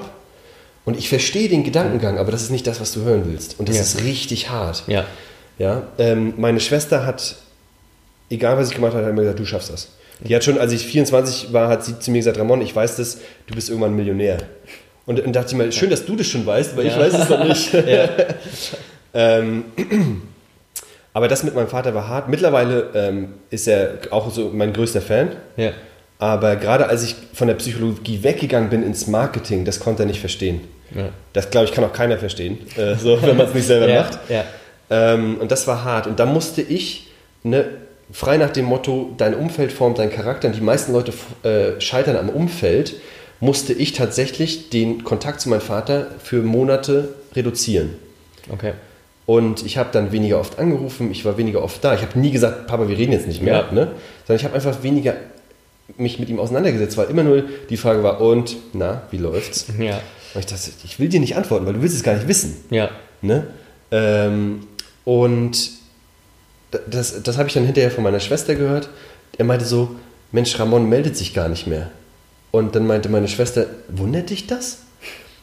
[0.85, 3.59] Und ich verstehe den Gedankengang, aber das ist nicht das, was du hören willst.
[3.59, 3.83] Und das ja.
[3.83, 4.85] ist richtig hart.
[4.87, 5.05] Ja.
[5.59, 7.37] Ja, ähm, meine Schwester hat,
[8.29, 9.89] egal was ich gemacht habe, hat immer gesagt, du schaffst das.
[10.21, 12.97] Die hat schon, als ich 24 war, hat sie zu mir gesagt, Ramon, ich weiß
[12.97, 14.39] das, du bist irgendwann Millionär.
[15.07, 16.93] Und, und dachte ich mir, schön, dass du das schon weißt, weil ja.
[16.93, 17.75] ich weiß es noch nicht.
[19.15, 19.65] ähm,
[21.13, 22.29] aber das mit meinem Vater war hart.
[22.29, 25.31] Mittlerweile ähm, ist er auch so mein größter Fan.
[25.57, 25.73] Ja.
[26.19, 30.21] Aber gerade als ich von der Psychologie weggegangen bin ins Marketing, das konnte er nicht
[30.21, 30.63] verstehen.
[30.95, 31.09] Ja.
[31.33, 34.19] Das, glaube ich, kann auch keiner verstehen, äh, so, wenn man es nicht selber macht.
[34.91, 36.07] Ähm, und das war hart.
[36.07, 37.09] Und da musste ich
[37.43, 37.67] ne,
[38.13, 42.17] frei nach dem Motto, dein Umfeld formt deinen Charakter und die meisten Leute äh, scheitern
[42.17, 42.95] am Umfeld,
[43.41, 47.95] musste ich tatsächlich den Kontakt zu meinem Vater für Monate reduzieren.
[48.51, 48.73] Okay.
[49.27, 51.95] Und ich habe dann weniger oft angerufen, ich war weniger oft da.
[51.95, 53.73] Ich habe nie gesagt, Papa, wir reden jetzt nicht mehr, ja.
[53.73, 53.93] ne?
[54.27, 55.15] sondern ich habe einfach weniger
[55.97, 59.67] mich mit ihm auseinandergesetzt, weil immer nur die Frage war, und, na, wie läuft's?
[59.79, 60.01] Ja.
[60.35, 62.57] Und ich dachte, ich will dir nicht antworten, weil du willst es gar nicht wissen.
[62.71, 62.91] Ja.
[63.23, 63.47] Ne?
[63.91, 64.67] Ähm,
[65.05, 65.71] und
[66.91, 68.89] das, das habe ich dann hinterher von meiner Schwester gehört.
[69.39, 69.95] Er meinte so,
[70.33, 71.91] Mensch, Ramon meldet sich gar nicht mehr.
[72.51, 74.79] Und dann meinte meine Schwester, wundert dich das?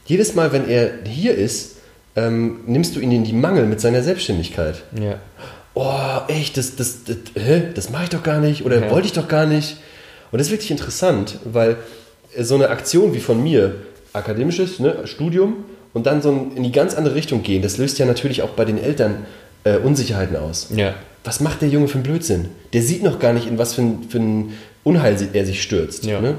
[0.05, 1.77] Jedes Mal, wenn er hier ist,
[2.15, 4.83] ähm, nimmst du ihn in die Mangel mit seiner Selbstständigkeit.
[4.99, 5.19] Ja.
[5.73, 7.69] Oh, echt, das, das, das, hä?
[7.73, 8.91] das mache ich doch gar nicht oder ja.
[8.91, 9.77] wollte ich doch gar nicht.
[10.31, 11.77] Und das ist wirklich interessant, weil
[12.39, 13.75] so eine Aktion wie von mir,
[14.13, 18.05] akademisches ne, Studium und dann so in die ganz andere Richtung gehen, das löst ja
[18.05, 19.25] natürlich auch bei den Eltern
[19.63, 20.69] äh, Unsicherheiten aus.
[20.75, 20.93] Ja.
[21.23, 22.49] Was macht der Junge für einen Blödsinn?
[22.73, 26.05] Der sieht noch gar nicht, in was für ein, für ein Unheil er sich stürzt.
[26.05, 26.19] Ja.
[26.19, 26.35] Ne?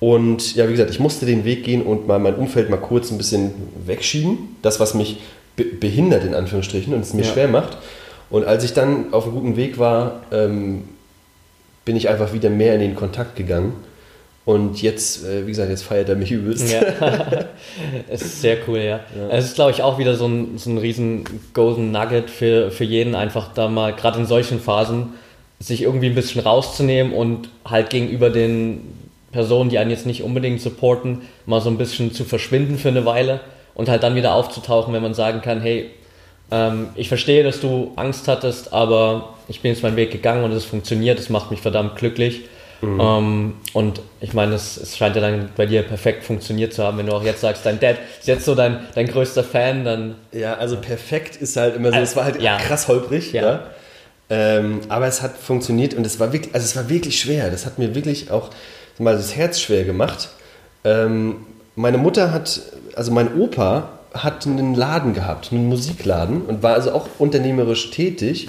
[0.00, 3.10] Und ja, wie gesagt, ich musste den Weg gehen und mal mein Umfeld mal kurz
[3.10, 3.52] ein bisschen
[3.86, 4.56] wegschieben.
[4.62, 5.20] Das, was mich
[5.56, 7.32] be behindert, in Anführungsstrichen, und es mir ja.
[7.32, 7.76] schwer macht.
[8.30, 10.84] Und als ich dann auf einem guten Weg war, ähm,
[11.84, 13.74] bin ich einfach wieder mehr in den Kontakt gegangen
[14.46, 16.72] und jetzt, äh, wie gesagt, jetzt feiert er mich übelst.
[16.72, 16.80] Ja.
[18.08, 19.00] es ist sehr cool, ja.
[19.16, 19.28] ja.
[19.30, 22.84] Es ist, glaube ich, auch wieder so ein, so ein riesen Golden Nugget für, für
[22.84, 25.10] jeden, einfach da mal, gerade in solchen Phasen,
[25.58, 28.80] sich irgendwie ein bisschen rauszunehmen und halt gegenüber den
[29.30, 33.04] Personen, die einen jetzt nicht unbedingt supporten, mal so ein bisschen zu verschwinden für eine
[33.04, 33.40] Weile
[33.74, 35.90] und halt dann wieder aufzutauchen, wenn man sagen kann, hey,
[36.50, 40.52] ähm, ich verstehe, dass du Angst hattest, aber ich bin jetzt meinen Weg gegangen und
[40.52, 42.42] es funktioniert, es macht mich verdammt glücklich
[42.80, 43.00] Mhm.
[43.00, 46.98] Ähm, und ich meine, es, es, scheint ja dann bei dir perfekt funktioniert zu haben,
[46.98, 50.14] wenn du auch jetzt sagst, dein Dad ist jetzt so dein, dein größter Fan, dann.
[50.32, 52.56] Ja, also perfekt ist halt immer so, also, es war halt ja.
[52.56, 53.42] krass holprig, ja.
[53.42, 53.62] ja.
[54.30, 57.50] Ähm, aber es hat funktioniert und es war wirklich, also es war wirklich schwer.
[57.50, 58.50] Das hat mir wirklich auch
[58.98, 60.28] mal das Herz schwer gemacht.
[60.84, 62.60] Ähm, meine Mutter hat,
[62.94, 68.48] also mein Opa hat einen Laden gehabt, einen Musikladen und war also auch unternehmerisch tätig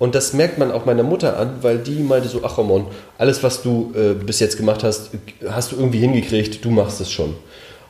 [0.00, 2.86] und das merkt man auch meiner Mutter an, weil die meinte so, ach Ramon,
[3.18, 5.10] alles was du äh, bis jetzt gemacht hast,
[5.46, 7.36] hast du irgendwie hingekriegt, du machst es schon.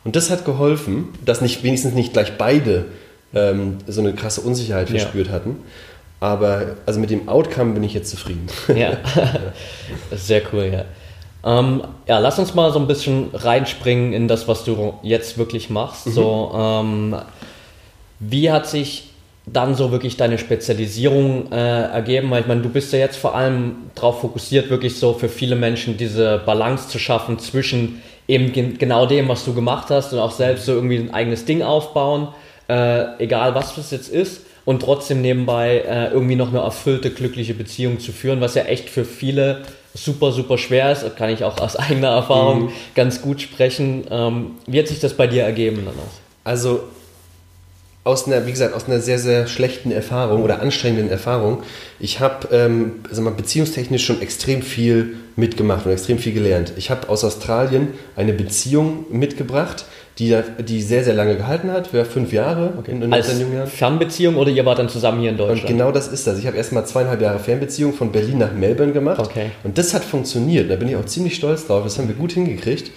[0.03, 2.87] Und das hat geholfen, dass nicht wenigstens nicht gleich beide
[3.33, 5.35] ähm, so eine krasse Unsicherheit verspürt ja.
[5.35, 5.59] hatten.
[6.19, 8.49] Aber also mit dem Outcome bin ich jetzt zufrieden.
[8.75, 8.99] Ja,
[10.11, 10.85] sehr cool, ja.
[11.45, 15.71] Ähm, ja, lass uns mal so ein bisschen reinspringen in das, was du jetzt wirklich
[15.71, 16.09] machst.
[16.09, 16.13] Mhm.
[16.13, 17.17] So, ähm,
[18.19, 19.10] wie hat sich
[19.53, 22.31] dann so wirklich deine Spezialisierung äh, ergeben?
[22.31, 25.57] Weil ich meine, du bist ja jetzt vor allem darauf fokussiert, wirklich so für viele
[25.57, 30.19] Menschen diese Balance zu schaffen zwischen eben gen genau dem, was du gemacht hast und
[30.21, 32.29] auch selbst so irgendwie ein eigenes Ding aufbauen,
[32.69, 37.55] äh, egal was das jetzt ist und trotzdem nebenbei äh, irgendwie noch eine erfüllte, glückliche
[37.55, 39.63] Beziehung zu führen, was ja echt für viele
[39.95, 41.03] super, super schwer ist.
[41.03, 42.73] Das kann ich auch aus eigener Erfahrung mhm.
[42.95, 44.05] ganz gut sprechen.
[44.11, 46.21] Ähm, wie hat sich das bei dir ergeben dann auch?
[46.45, 46.85] Also
[48.03, 51.63] aus einer, wie gesagt, aus einer sehr, sehr schlechten Erfahrung oder anstrengenden Erfahrung.
[51.99, 53.03] Ich habe ähm,
[53.37, 56.73] beziehungstechnisch schon extrem viel mitgemacht und extrem viel gelernt.
[56.77, 59.85] Ich habe aus Australien eine Beziehung mitgebracht,
[60.19, 62.91] die, die sehr, sehr lange gehalten hat, für fünf Jahre okay.
[62.91, 63.69] in, in Als jungen Jahren.
[63.69, 65.63] Fernbeziehung oder ihr wart dann zusammen hier in Deutschland?
[65.63, 66.39] Und genau das ist das.
[66.39, 69.21] Ich habe erst mal zweieinhalb Jahre Fernbeziehung von Berlin nach Melbourne gemacht.
[69.21, 69.51] Okay.
[69.63, 70.71] Und das hat funktioniert.
[70.71, 71.85] Da bin ich auch ziemlich stolz drauf.
[71.85, 72.91] Das haben wir gut hingekriegt.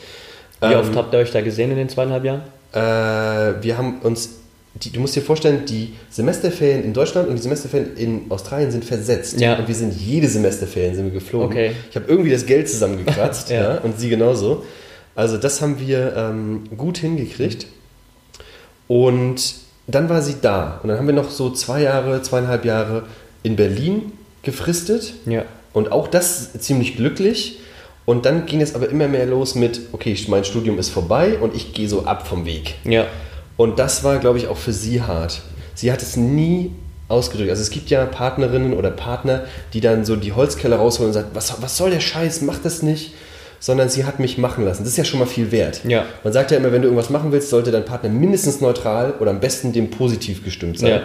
[0.62, 2.42] Wie ähm, oft habt ihr euch da gesehen in den zweieinhalb Jahren?
[2.74, 4.43] Äh, wir haben uns
[4.76, 8.84] die, du musst dir vorstellen, die Semesterferien in Deutschland und die Semesterferien in Australien sind
[8.84, 9.40] versetzt.
[9.40, 9.58] Ja.
[9.58, 11.50] Und wir sind jede Semesterferien sind wir geflogen.
[11.50, 11.72] Okay.
[11.90, 13.76] Ich habe irgendwie das Geld zusammengekratzt ja.
[13.76, 13.78] ja.
[13.82, 14.66] und sie genauso.
[15.16, 17.68] Also das haben wir ähm, gut hingekriegt.
[18.88, 19.56] Und
[19.86, 20.80] dann war sie da.
[20.82, 23.04] Und dann haben wir noch so zwei Jahre, zweieinhalb Jahre
[23.44, 25.14] in Berlin gefristet.
[25.28, 25.46] Ja.
[25.72, 27.60] Und auch das ziemlich glücklich.
[28.06, 31.56] Und dann ging es aber immer mehr los mit, okay, mein Studium ist vorbei und
[31.56, 32.76] ich gehe so ab vom Weg.
[32.84, 33.06] Ja.
[33.58, 35.42] Und das war, glaube ich, auch für sie hart.
[35.76, 36.72] Sie hat es nie
[37.08, 37.50] ausgedrückt.
[37.50, 41.30] Also es gibt ja Partnerinnen oder Partner, die dann so die Holzkeller rausholen und sagen,
[41.34, 43.14] was, was soll der Scheiß, mach das nicht.
[43.60, 44.84] Sondern sie hat mich machen lassen.
[44.84, 45.82] Das ist ja schon mal viel wert.
[45.86, 46.06] Ja.
[46.24, 49.32] Man sagt ja immer, wenn du irgendwas machen willst, sollte dein Partner mindestens neutral oder
[49.32, 50.90] am besten dem positiv gestimmt sein.
[50.90, 51.02] Ja.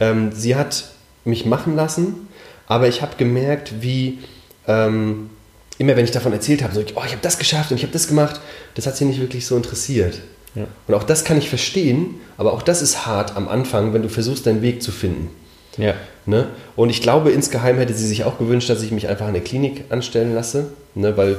[0.00, 0.84] Ähm, sie hat
[1.26, 2.28] mich machen lassen,
[2.66, 4.20] aber ich habe gemerkt, wie
[4.66, 5.28] ähm,
[5.76, 7.92] immer wenn ich davon erzählt habe, so, oh, ich habe das geschafft und ich habe
[7.92, 8.40] das gemacht,
[8.74, 10.20] das hat sie nicht wirklich so interessiert.
[10.54, 10.66] Ja.
[10.86, 14.08] Und auch das kann ich verstehen, aber auch das ist hart am Anfang, wenn du
[14.08, 15.30] versuchst, deinen Weg zu finden.
[15.78, 15.94] Ja.
[16.26, 16.48] Ne?
[16.76, 19.42] Und ich glaube, insgeheim hätte sie sich auch gewünscht, dass ich mich einfach in der
[19.42, 21.16] Klinik anstellen lasse, ne?
[21.16, 21.38] weil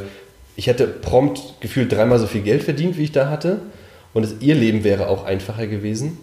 [0.56, 3.60] ich hätte prompt gefühlt dreimal so viel Geld verdient, wie ich da hatte.
[4.13, 6.17] Und es, ihr Leben wäre auch einfacher gewesen.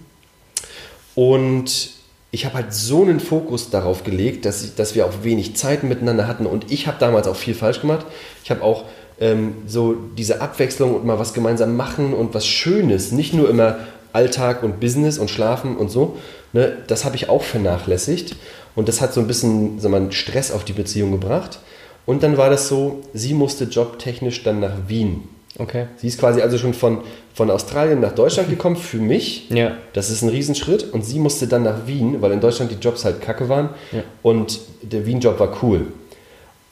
[1.14, 1.90] Und
[2.31, 5.83] ich habe halt so einen Fokus darauf gelegt, dass, ich, dass wir auch wenig Zeit
[5.83, 6.46] miteinander hatten.
[6.46, 8.07] Und ich habe damals auch viel falsch gemacht.
[8.44, 8.85] Ich habe auch
[9.20, 13.78] ähm, so diese Abwechslung und mal was gemeinsam machen und was Schönes, nicht nur immer
[14.12, 16.16] Alltag und Business und Schlafen und so,
[16.52, 18.37] ne, das habe ich auch vernachlässigt
[18.74, 21.59] und das hat so ein bisschen so mal, Stress auf die Beziehung gebracht.
[22.06, 25.28] Und dann war das so, sie musste jobtechnisch dann nach Wien.
[25.59, 25.87] Okay.
[25.96, 27.02] Sie ist quasi also schon von,
[27.35, 29.50] von Australien nach Deutschland gekommen für mich.
[29.50, 29.76] Ja.
[29.92, 30.92] Das ist ein Riesenschritt.
[30.92, 33.70] Und sie musste dann nach Wien, weil in Deutschland die Jobs halt kacke waren.
[33.92, 34.02] Ja.
[34.22, 35.88] Und der Wien-Job war cool.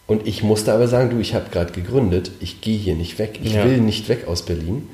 [0.09, 3.39] Und ich musste aber sagen, du, ich habe gerade gegründet, ich gehe hier nicht weg,
[3.45, 3.65] ich ja.
[3.65, 4.89] will nicht weg aus Berlin.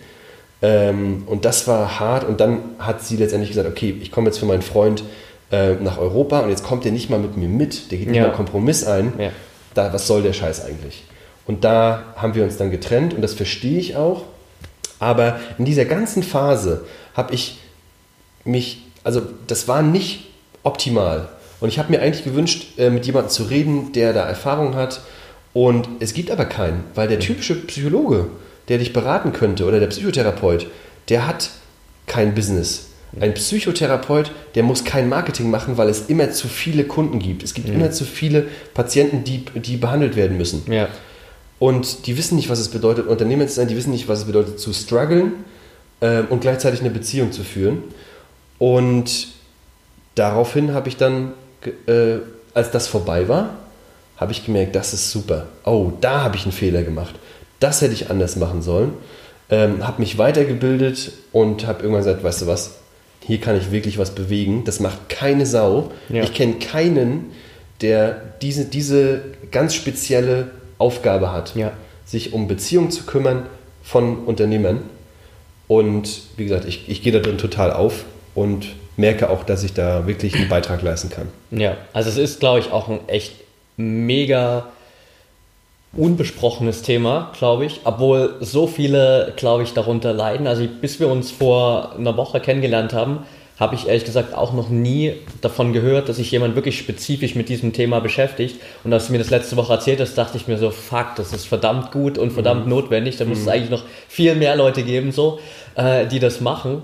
[0.60, 4.38] Ähm, und das war hart und dann hat sie letztendlich gesagt, okay, ich komme jetzt
[4.38, 5.04] für meinen Freund
[5.52, 8.16] äh, nach Europa und jetzt kommt der nicht mal mit mir mit, der geht nicht
[8.16, 8.22] ja.
[8.22, 9.12] mal einen Kompromiss ein.
[9.16, 9.30] Ja.
[9.74, 11.04] Da, was soll der Scheiß eigentlich?
[11.46, 14.24] Und da haben wir uns dann getrennt und das verstehe ich auch.
[14.98, 17.58] Aber in dieser ganzen Phase habe ich
[18.44, 20.26] mich, also das war nicht
[20.64, 21.28] optimal.
[21.64, 25.00] Und ich habe mir eigentlich gewünscht, äh, mit jemandem zu reden, der da Erfahrung hat.
[25.54, 28.26] Und es gibt aber keinen, weil der typische Psychologe,
[28.68, 30.66] der dich beraten könnte oder der Psychotherapeut,
[31.08, 31.48] der hat
[32.06, 32.88] kein Business.
[33.18, 37.42] Ein Psychotherapeut, der muss kein Marketing machen, weil es immer zu viele Kunden gibt.
[37.42, 37.74] Es gibt ja.
[37.74, 40.70] immer zu viele Patienten, die, die behandelt werden müssen.
[40.70, 40.88] Ja.
[41.58, 44.24] Und die wissen nicht, was es bedeutet, Unternehmer zu sein, die wissen nicht, was es
[44.26, 45.32] bedeutet, zu strugglen
[46.00, 47.84] äh, und gleichzeitig eine Beziehung zu führen.
[48.58, 49.28] Und
[50.14, 51.32] daraufhin habe ich dann
[51.66, 52.18] äh,
[52.54, 53.56] als das vorbei war,
[54.16, 55.46] habe ich gemerkt, das ist super.
[55.64, 57.14] Oh, da habe ich einen Fehler gemacht.
[57.60, 58.94] Das hätte ich anders machen sollen.
[59.50, 62.76] Ähm, habe mich weitergebildet und habe irgendwann gesagt, weißt du was,
[63.20, 64.64] hier kann ich wirklich was bewegen.
[64.64, 65.90] Das macht keine Sau.
[66.08, 66.22] Ja.
[66.22, 67.32] Ich kenne keinen,
[67.80, 71.72] der diese, diese ganz spezielle Aufgabe hat, ja.
[72.04, 73.46] sich um Beziehungen zu kümmern
[73.82, 74.82] von Unternehmern.
[75.68, 79.72] Und wie gesagt, ich, ich gehe da drin total auf und merke auch, dass ich
[79.74, 81.28] da wirklich einen Beitrag leisten kann.
[81.50, 83.32] Ja, also es ist, glaube ich, auch ein echt
[83.76, 84.66] mega
[85.96, 90.46] unbesprochenes Thema, glaube ich, obwohl so viele, glaube ich, darunter leiden.
[90.46, 93.20] Also bis wir uns vor einer Woche kennengelernt haben,
[93.58, 97.48] habe ich ehrlich gesagt auch noch nie davon gehört, dass sich jemand wirklich spezifisch mit
[97.48, 98.60] diesem Thema beschäftigt.
[98.82, 101.32] Und als du mir das letzte Woche erzählt hast, dachte ich mir so, fuck, das
[101.32, 102.70] ist verdammt gut und verdammt mhm.
[102.70, 103.16] notwendig.
[103.16, 103.44] Da muss mhm.
[103.44, 105.38] es eigentlich noch viel mehr Leute geben, so,
[105.76, 106.82] äh, die das machen.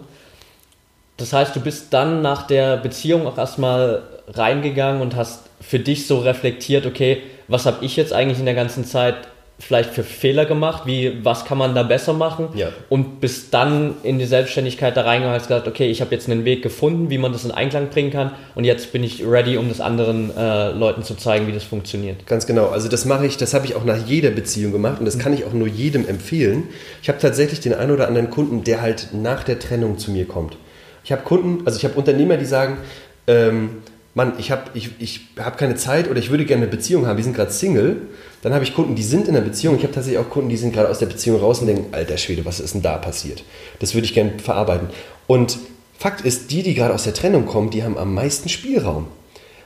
[1.20, 6.06] Das heißt, du bist dann nach der Beziehung auch erstmal reingegangen und hast für dich
[6.06, 9.16] so reflektiert, okay, was habe ich jetzt eigentlich in der ganzen Zeit
[9.58, 12.68] vielleicht für Fehler gemacht, wie was kann man da besser machen Ja.
[12.88, 16.30] und bis dann in die Selbstständigkeit da reingegangen und hast gesagt, okay, ich habe jetzt
[16.30, 19.58] einen Weg gefunden, wie man das in Einklang bringen kann und jetzt bin ich ready,
[19.58, 22.26] um das anderen äh, Leuten zu zeigen, wie das funktioniert.
[22.26, 22.68] Ganz genau.
[22.68, 25.34] Also das mache ich, das habe ich auch nach jeder Beziehung gemacht und das kann
[25.34, 26.68] ich auch nur jedem empfehlen.
[27.02, 30.24] Ich habe tatsächlich den einen oder anderen Kunden, der halt nach der Trennung zu mir
[30.24, 30.56] kommt.
[31.04, 32.78] Ich habe Kunden, also ich habe Unternehmer, die sagen,
[33.26, 33.82] ähm,
[34.14, 37.16] Mann, ich habe ich, ich hab keine Zeit oder ich würde gerne eine Beziehung haben,
[37.16, 37.96] die sind gerade Single.
[38.42, 39.76] Dann habe ich Kunden, die sind in einer Beziehung.
[39.76, 42.16] Ich habe tatsächlich auch Kunden, die sind gerade aus der Beziehung raus und denken, alter
[42.16, 43.44] Schwede, was ist denn da passiert?
[43.78, 44.88] Das würde ich gerne verarbeiten.
[45.26, 45.58] Und
[45.96, 49.06] Fakt ist, die, die gerade aus der Trennung kommen, die haben am meisten Spielraum.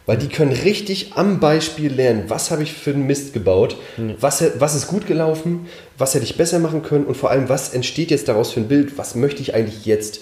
[0.05, 3.77] Weil die können richtig am Beispiel lernen, was habe ich für einen Mist gebaut,
[4.21, 5.67] was, was ist gut gelaufen,
[5.97, 8.69] was hätte ich besser machen können und vor allem, was entsteht jetzt daraus für ein
[8.69, 10.21] Bild, was möchte ich eigentlich jetzt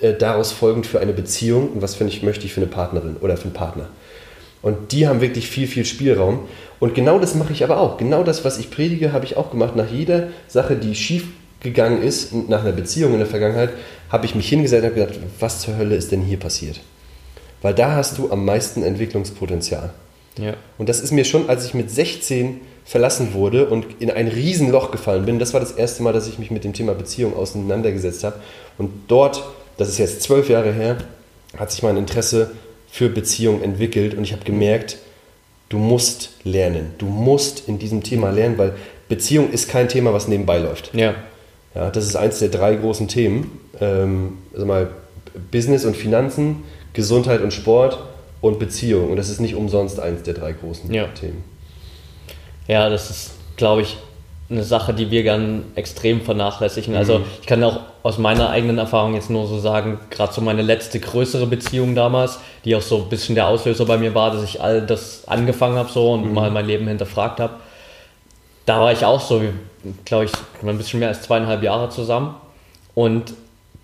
[0.00, 3.16] äh, daraus folgend für eine Beziehung und was finde ich, möchte ich für eine Partnerin
[3.20, 3.88] oder für einen Partner.
[4.62, 6.40] Und die haben wirklich viel, viel Spielraum.
[6.80, 7.98] Und genau das mache ich aber auch.
[7.98, 9.76] Genau das, was ich predige, habe ich auch gemacht.
[9.76, 11.24] Nach jeder Sache, die schief
[11.60, 13.70] gegangen ist, nach einer Beziehung in der Vergangenheit,
[14.10, 16.80] habe ich mich hingesetzt und habe gedacht, was zur Hölle ist denn hier passiert?
[17.62, 19.90] Weil da hast du am meisten Entwicklungspotenzial.
[20.38, 20.54] Ja.
[20.78, 24.90] Und das ist mir schon, als ich mit 16 verlassen wurde und in ein Riesenloch
[24.90, 28.22] gefallen bin, das war das erste Mal, dass ich mich mit dem Thema Beziehung auseinandergesetzt
[28.22, 28.36] habe.
[28.78, 29.42] Und dort,
[29.78, 30.96] das ist jetzt zwölf Jahre her,
[31.56, 32.52] hat sich mein Interesse
[32.90, 34.98] für Beziehung entwickelt und ich habe gemerkt,
[35.68, 36.94] du musst lernen.
[36.98, 38.74] Du musst in diesem Thema lernen, weil
[39.08, 40.94] Beziehung ist kein Thema, was nebenbei läuft.
[40.94, 41.14] Ja.
[41.74, 43.60] Ja, das ist eins der drei großen Themen.
[43.80, 44.88] Ähm, also mal
[45.50, 46.62] Business und Finanzen,
[46.94, 47.98] Gesundheit und Sport
[48.40, 49.10] und Beziehung.
[49.10, 51.06] Und das ist nicht umsonst eins der drei großen Ja.
[51.08, 51.44] Themen.
[52.66, 53.98] Ja, das ist, glaube ich,
[54.48, 56.94] eine Sache, die wir gern extrem vernachlässigen.
[56.94, 60.62] Also ich kann auch aus meiner eigenen Erfahrung jetzt nur so sagen, gerade so meine
[60.62, 64.44] letzte größere Beziehung damals, die auch so ein bisschen der Auslöser bei mir war, dass
[64.44, 67.54] ich all das angefangen habe so und mal mein Leben hinterfragt habe.
[68.66, 69.42] Da war ich auch so,
[70.04, 70.32] glaube ich,
[70.64, 72.36] ein bisschen mehr als zweieinhalb Jahre zusammen
[72.94, 73.34] und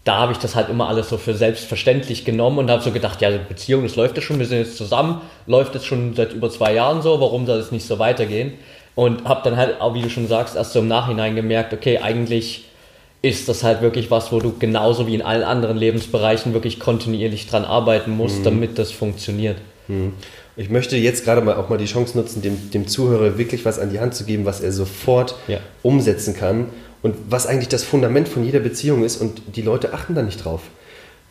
[0.05, 3.20] da habe ich das halt immer alles so für selbstverständlich genommen und habe so gedacht,
[3.20, 6.33] ja, die Beziehung, das läuft ja schon, wir sind jetzt zusammen, läuft jetzt schon seit
[6.33, 8.55] über zwei Jahren so, warum soll es nicht so weitergehen?
[8.94, 11.98] Und habe dann halt, auch wie du schon sagst, erst so im Nachhinein gemerkt, okay,
[11.98, 12.66] eigentlich
[13.22, 17.46] ist das halt wirklich was, wo du genauso wie in allen anderen Lebensbereichen wirklich kontinuierlich
[17.46, 19.57] dran arbeiten musst, damit das funktioniert.
[20.57, 23.78] Ich möchte jetzt gerade mal auch mal die Chance nutzen, dem, dem Zuhörer wirklich was
[23.78, 25.59] an die Hand zu geben, was er sofort Ja.
[25.83, 26.66] umsetzen kann
[27.02, 30.44] und was eigentlich das Fundament von jeder Beziehung ist und die Leute achten da nicht
[30.44, 30.62] drauf.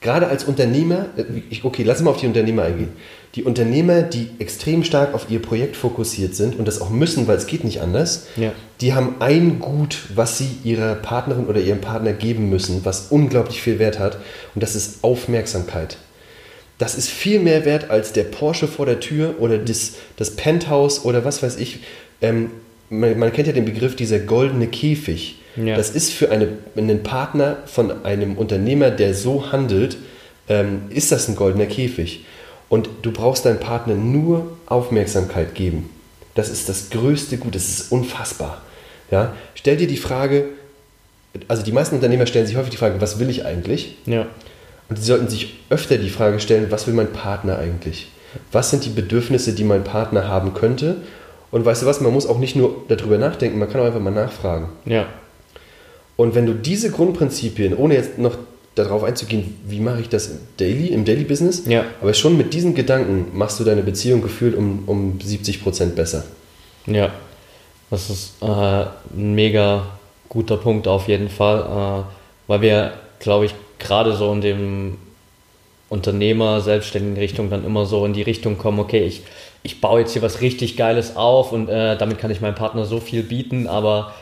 [0.02, 1.24] Gerade als Unternehmer, äh,
[1.64, 2.90] okay, lass mal auf die Unternehmer eingehen.
[3.36, 7.38] Die Unternehmer, die extrem stark auf ihr Projekt fokussiert sind und das auch müssen, weil
[7.38, 8.52] es geht nicht anders, Ja.
[8.82, 13.62] die haben ein Gut, was sie ihrer Partnerin oder ihrem Partner geben müssen, was unglaublich
[13.62, 14.18] viel Wert hat
[14.56, 15.98] und das ist Aufmerksamkeit.
[16.80, 21.06] Das ist viel mehr wert als der Porsche vor der Tür oder das, das Penthouse
[21.06, 21.82] oder was weiß ich.
[22.24, 22.50] Ähm,
[22.90, 25.38] man, man kennt ja den Begriff dieser goldene Käfig.
[25.56, 25.76] Ja.
[25.76, 29.98] Das ist für eine, einen Partner von einem Unternehmer, der so handelt,
[30.48, 32.26] ähm, ist das ein goldener Käfig.
[32.70, 35.90] Und du brauchst deinem Partner nur Aufmerksamkeit geben.
[36.36, 38.62] Das ist das größte Gut, das ist unfassbar.
[39.12, 39.34] Ja?
[39.56, 40.46] Stell dir die Frage,
[41.48, 43.98] also die meisten Unternehmer stellen sich häufig die Frage, was will ich eigentlich?
[44.06, 44.28] Ja.
[44.90, 48.10] Und sie sollten sich öfter die Frage stellen, was will mein Partner eigentlich?
[48.52, 50.98] Was sind die Bedürfnisse, die mein Partner haben könnte?
[51.52, 54.00] Und weißt du was, man muss auch nicht nur darüber nachdenken, man kann auch einfach
[54.00, 54.70] mal nachfragen.
[54.86, 55.08] Ja.
[56.22, 58.38] Und wenn du diese Grundprinzipien, ohne jetzt noch
[58.76, 61.84] darauf einzugehen, wie mache ich das im Daily, im Daily Business, Ja.
[62.00, 66.26] aber schon mit diesen Gedanken machst du deine Beziehung gefühlt um, um 70 Prozent besser.
[66.86, 67.10] Ja,
[67.90, 69.88] das ist äh, ein mega
[70.30, 72.04] guter Punkt auf jeden Fall, äh,
[72.46, 74.98] weil wir, glaube ich, gerade so in dem
[75.90, 79.24] Unternehmer, selbstständigen Richtung dann immer so in die Richtung kommen, okay, ich,
[79.64, 82.86] ich baue jetzt hier was richtig Geiles auf und äh, damit kann ich meinem Partner
[82.86, 84.14] so viel bieten, aber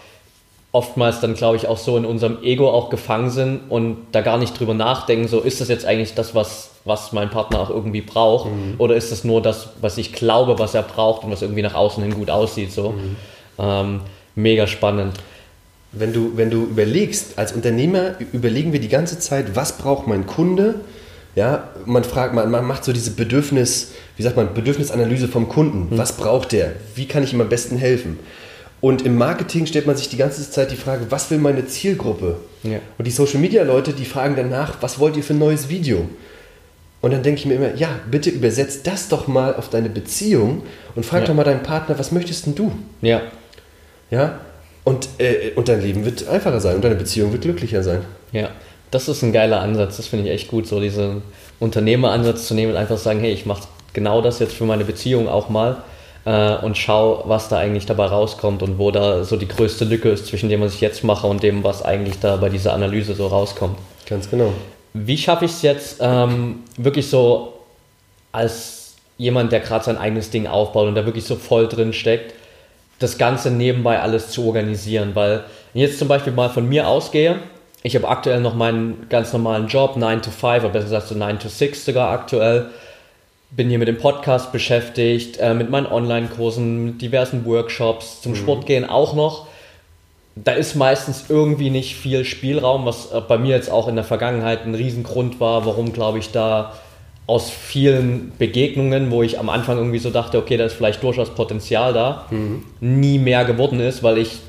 [0.72, 4.38] oftmals dann, glaube ich, auch so in unserem Ego auch gefangen sind und da gar
[4.38, 8.02] nicht drüber nachdenken, so ist das jetzt eigentlich das, was, was mein Partner auch irgendwie
[8.02, 11.64] braucht oder ist das nur das, was ich glaube, was er braucht und was irgendwie
[11.64, 12.94] nach außen hin gut aussieht, so.
[13.58, 14.02] Ähm,
[14.36, 15.16] mega spannend.
[15.92, 20.28] Wenn du, wenn du überlegst, als Unternehmer überlegen wir die ganze Zeit, was braucht mein
[20.28, 20.76] Kunde?
[21.36, 25.88] Ja, man fragt, man, man macht so diese Bedürfnis, wie sagt man, Bedürfnisanalyse vom Kunden.
[25.98, 26.74] Was braucht der?
[26.94, 28.20] Wie kann ich ihm am besten helfen?
[28.82, 32.38] Und im Marketing stellt man sich die ganze Zeit die Frage, was will meine Zielgruppe?
[32.64, 32.80] Ja.
[32.98, 36.08] Und die Social Media Leute, die fragen danach, was wollt ihr für ein neues Video?
[37.02, 40.64] Und dann denke ich mir immer, ja, bitte übersetzt das doch mal auf deine Beziehung
[40.96, 41.28] und frag Ja.
[41.28, 42.72] doch mal deinen Partner, was möchtest denn du?
[43.02, 43.22] Ja,
[44.12, 44.40] Ja?
[44.86, 48.02] Und, äh, und dein Leben wird einfacher sein und deine Beziehung wird glücklicher sein.
[48.32, 48.50] ja.
[48.92, 51.22] Das ist ein geiler Ansatz, das finde ich echt gut, so diesen
[51.60, 55.30] Unternehmeransatz zu nehmen und einfach sagen, hey, ich mache genau das jetzt für meine Beziehung
[55.30, 55.84] auch mal
[56.26, 60.10] äh, und schaue, was da eigentlich dabei rauskommt und wo da so die größte Lücke
[60.10, 63.14] ist zwischen dem, was ich jetzt mache und dem, was eigentlich da bei dieser Analyse
[63.16, 63.78] so rauskommt.
[64.08, 64.54] Ganz genau.
[64.94, 67.54] Wie schaffe ich es jetzt ähm, wirklich so
[68.32, 72.34] als jemand, der gerade sein eigenes Ding aufbaut und da wirklich so voll drin steckt,
[73.00, 75.12] das Ganze nebenbei alles zu organisieren?
[75.14, 75.44] Weil
[75.74, 77.40] wenn ich jetzt zum Beispiel mal von mir ausgehe,
[77.82, 81.16] ich habe aktuell noch meinen ganz normalen Job, 9 to 5, oder besser gesagt so
[81.16, 82.68] 9 to 6 sogar aktuell.
[83.52, 88.38] Bin hier mit dem Podcast beschäftigt, äh, mit meinen Online-Kursen, mit diversen Workshops, zum mhm.
[88.38, 89.48] Sport gehen auch noch.
[90.36, 94.04] Da ist meistens irgendwie nicht viel Spielraum, was äh, bei mir jetzt auch in der
[94.04, 96.74] Vergangenheit ein Riesengrund war, warum, glaube ich, da
[97.30, 101.30] aus vielen Begegnungen, wo ich am Anfang irgendwie so dachte, okay, da ist vielleicht durchaus
[101.36, 102.64] Potenzial da, mhm.
[102.80, 104.40] nie mehr geworden ist, weil ich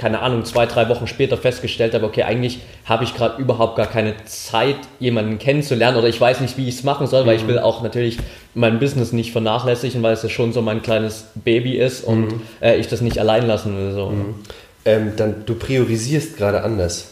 [0.00, 3.86] keine Ahnung, zwei, drei Wochen später festgestellt habe, okay, eigentlich habe ich gerade überhaupt gar
[3.86, 7.42] keine Zeit, jemanden kennenzulernen oder ich weiß nicht, wie ich es machen soll, weil ich
[7.42, 7.48] mhm.
[7.48, 8.16] will auch natürlich
[8.54, 12.42] mein Business nicht vernachlässigen, weil es ja schon so mein kleines Baby ist und mhm.
[12.62, 13.92] äh, ich das nicht allein lassen will.
[13.92, 14.06] So.
[14.06, 14.34] Mhm.
[14.86, 17.10] Ähm, dann, du priorisierst gerade anders.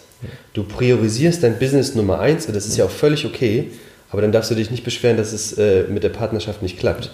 [0.54, 3.70] Du priorisierst dein Business Nummer eins und das ist ja auch völlig okay,
[4.10, 7.10] aber dann darfst du dich nicht beschweren, dass es äh, mit der Partnerschaft nicht klappt.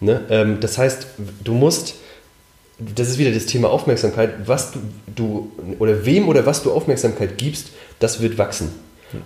[0.00, 0.22] Ne?
[0.30, 1.06] Ähm, das heißt,
[1.44, 1.96] du musst
[2.78, 4.80] das ist wieder das Thema Aufmerksamkeit, was du,
[5.14, 7.68] du oder wem oder was du Aufmerksamkeit gibst,
[7.98, 8.70] das wird wachsen.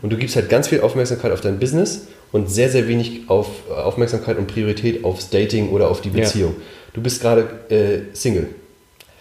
[0.02, 3.48] Und du gibst halt ganz viel Aufmerksamkeit auf dein Business und sehr, sehr wenig auf
[3.70, 6.54] Aufmerksamkeit und Priorität aufs Dating oder auf die Beziehung.
[6.58, 6.62] Ja.
[6.94, 8.48] Du bist gerade äh, Single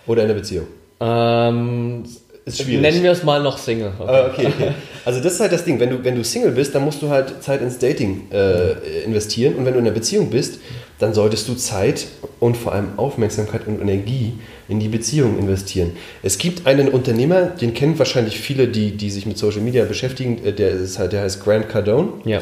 [0.07, 0.65] oder in der Beziehung.
[0.99, 2.03] Ähm,
[2.45, 2.82] ist schwierig.
[2.82, 3.91] Nennen wir es mal noch Single.
[3.99, 4.11] Okay.
[4.11, 4.71] Ah, okay, okay.
[5.03, 5.80] Also das ist halt das Ding.
[5.80, 9.55] Wenn du, wenn du Single bist, dann musst du halt Zeit ins Dating äh, investieren.
[9.55, 10.59] Und wenn du in einer Beziehung bist,
[11.00, 12.08] dann solltest du Zeit
[12.39, 14.34] und vor allem Aufmerksamkeit und Energie
[14.68, 15.96] in die Beziehung investieren.
[16.24, 20.43] Es gibt einen Unternehmer, den kennen wahrscheinlich viele, die, die sich mit Social Media beschäftigen,
[20.43, 22.14] äh, der, ist halt, der heißt Grant Cardone.
[22.24, 22.41] Ja.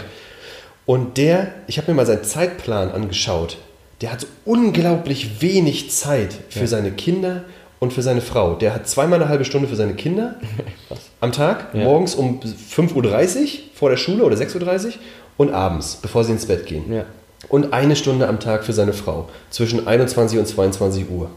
[0.85, 3.57] Und der, ich habe mir mal seinen Zeitplan angeschaut,
[4.01, 6.67] der hat so unglaublich wenig Zeit für ja.
[6.67, 7.45] seine Kinder
[7.79, 8.55] und für seine Frau.
[8.55, 10.35] Der hat zweimal eine halbe Stunde für seine Kinder
[11.21, 11.85] am Tag, ja.
[11.85, 14.93] morgens um 5.30 Uhr vor der Schule oder 6.30 Uhr
[15.37, 16.93] und abends, bevor sie ins Bett gehen.
[16.93, 17.05] Ja
[17.49, 21.29] und eine Stunde am Tag für seine Frau zwischen 21 und 22 Uhr.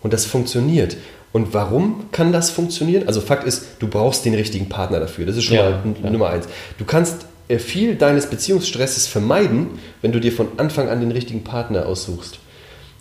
[0.00, 0.96] Und das funktioniert.
[1.32, 3.06] Und warum kann das funktionieren?
[3.06, 5.26] Also Fakt ist, du brauchst den richtigen Partner dafür.
[5.26, 6.10] Das ist schon ja, mal ja.
[6.10, 6.48] Nummer eins.
[6.78, 9.68] Du kannst äh, viel deines Beziehungsstresses vermeiden,
[10.02, 12.38] wenn du dir von Anfang an den richtigen Partner aussuchst.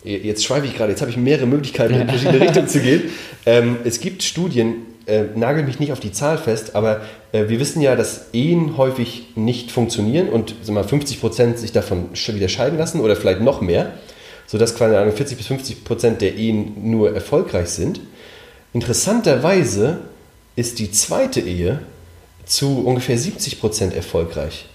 [0.03, 3.03] Jetzt schweife ich gerade, jetzt habe ich mehrere Möglichkeiten, in verschiedene Richtungen zu gehen.
[3.45, 4.75] Ähm, es gibt Studien,
[5.07, 7.01] äh, nagel mich nicht auf die Zahl fest, aber
[7.31, 11.71] äh, wir wissen ja, dass Ehen häufig nicht funktionieren und sagen wir, 50 Prozent sich
[11.71, 13.93] davon wieder scheiden lassen oder vielleicht noch mehr,
[14.45, 18.01] sodass quasi 40 bis 50 Prozent der Ehen nur erfolgreich sind.
[18.73, 19.99] Interessanterweise
[20.55, 21.79] ist die zweite Ehe
[22.45, 24.65] zu ungefähr 70 Prozent erfolgreich.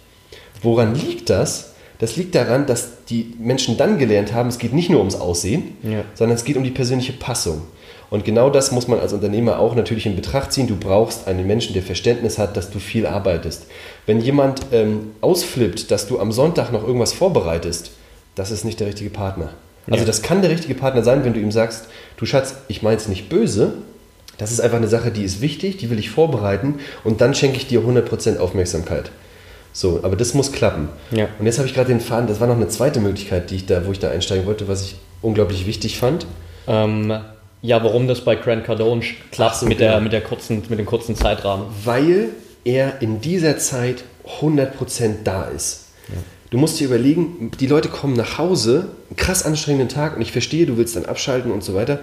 [0.63, 1.75] Woran liegt das?
[1.99, 5.77] Das liegt daran, dass die Menschen dann gelernt haben, es geht nicht nur ums Aussehen,
[5.83, 6.05] ja.
[6.15, 7.63] sondern es geht um die persönliche Passung.
[8.13, 10.67] Und genau das muss man als Unternehmer auch natürlich in Betracht ziehen.
[10.67, 13.65] Du brauchst einen Menschen, der Verständnis hat, dass du viel arbeitest.
[14.05, 17.93] Wenn jemand ähm, ausflippt, dass du am Sonntag noch irgendwas vorbereitest,
[18.35, 19.55] das ist nicht der richtige Partner.
[19.87, 20.05] Also ja.
[20.05, 21.87] das kann der richtige Partner sein, wenn du ihm sagst,
[22.19, 23.79] du Schatz, ich meine es nicht böse,
[24.37, 27.57] das ist einfach eine Sache, die ist wichtig, die will ich vorbereiten und dann schenke
[27.57, 29.11] ich dir 100% Aufmerksamkeit.
[29.73, 30.91] So, aber das muss klappen.
[31.13, 31.29] Ja.
[31.39, 33.65] Und jetzt habe ich gerade den Faden, das war noch eine zweite Möglichkeit, die ich
[33.65, 36.27] da, wo ich da einsteigen wollte, was ich unglaublich wichtig fand.
[36.67, 37.11] Ähm,
[37.63, 39.93] ja, warum das bei Grant Cardone klappt so, mit, genau.
[39.93, 41.67] der, mit, der kurzen, mit dem kurzen Zeitrahmen.
[41.85, 42.31] Weil
[42.65, 44.05] er in dieser Zeit
[44.41, 45.87] 100% da ist.
[46.09, 46.15] Ja.
[46.51, 50.33] Du musst dir überlegen, die Leute kommen nach Hause, einen krass anstrengenden Tag und ich
[50.33, 52.01] verstehe, du willst dann abschalten und so weiter.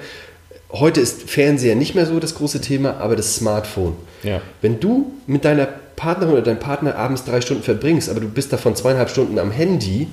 [0.72, 3.96] Heute ist Fernseher nicht mehr so das große Thema, aber das Smartphone.
[4.24, 4.42] Ja.
[4.62, 8.54] Wenn du mit deiner Partnerin oder deinem Partner abends drei Stunden verbringst, aber du bist
[8.54, 10.08] davon zweieinhalb Stunden am Handy,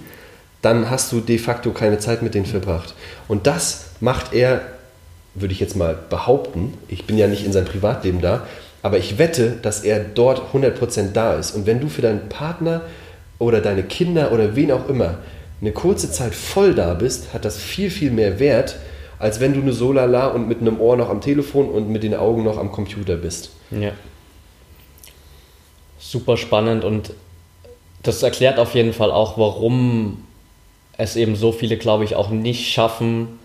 [0.60, 2.94] dann hast du de facto keine Zeit mit denen verbracht.
[3.28, 4.75] Und das macht er
[5.36, 8.46] würde ich jetzt mal behaupten, ich bin ja nicht in seinem Privatleben da,
[8.82, 11.52] aber ich wette, dass er dort 100% da ist.
[11.52, 12.82] Und wenn du für deinen Partner
[13.38, 15.18] oder deine Kinder oder wen auch immer
[15.60, 18.76] eine kurze Zeit voll da bist, hat das viel, viel mehr Wert,
[19.18, 22.02] als wenn du nur so lala und mit einem Ohr noch am Telefon und mit
[22.02, 23.50] den Augen noch am Computer bist.
[23.70, 23.92] Ja.
[25.98, 27.12] Super spannend und
[28.02, 30.22] das erklärt auf jeden Fall auch, warum
[30.96, 33.38] es eben so viele, glaube ich, auch nicht schaffen,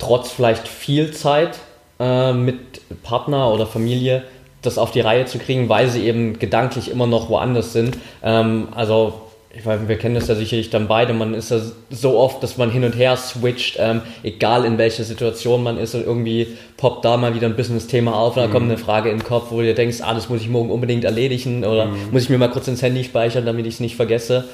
[0.00, 1.58] trotz vielleicht viel Zeit
[2.00, 2.58] äh, mit
[3.04, 4.24] Partner oder Familie
[4.62, 7.96] das auf die Reihe zu kriegen, weil sie eben gedanklich immer noch woanders sind.
[8.22, 9.14] Ähm, also
[9.56, 12.56] ich weiß, wir kennen das ja sicherlich dann beide, man ist ja so oft, dass
[12.56, 16.46] man hin und her switcht, ähm, egal in welcher Situation man ist und irgendwie
[16.76, 18.52] poppt da mal wieder ein Business-Thema auf und da mhm.
[18.52, 21.04] kommt eine Frage in den Kopf, wo du denkst, ah, das muss ich morgen unbedingt
[21.04, 21.96] erledigen oder mhm.
[22.12, 24.44] muss ich mir mal kurz ins Handy speichern, damit ich es nicht vergesse.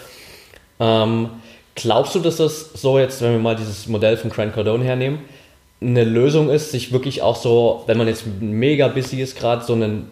[0.80, 1.28] Ähm,
[1.76, 5.18] Glaubst du, dass das so jetzt, wenn wir mal dieses Modell von Grant Cardone hernehmen,
[5.80, 9.74] eine Lösung ist, sich wirklich auch so, wenn man jetzt mega busy ist, gerade so
[9.74, 10.08] einen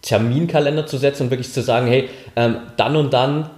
[0.00, 3.50] Terminkalender zu setzen und wirklich zu sagen, hey, ähm, dann und dann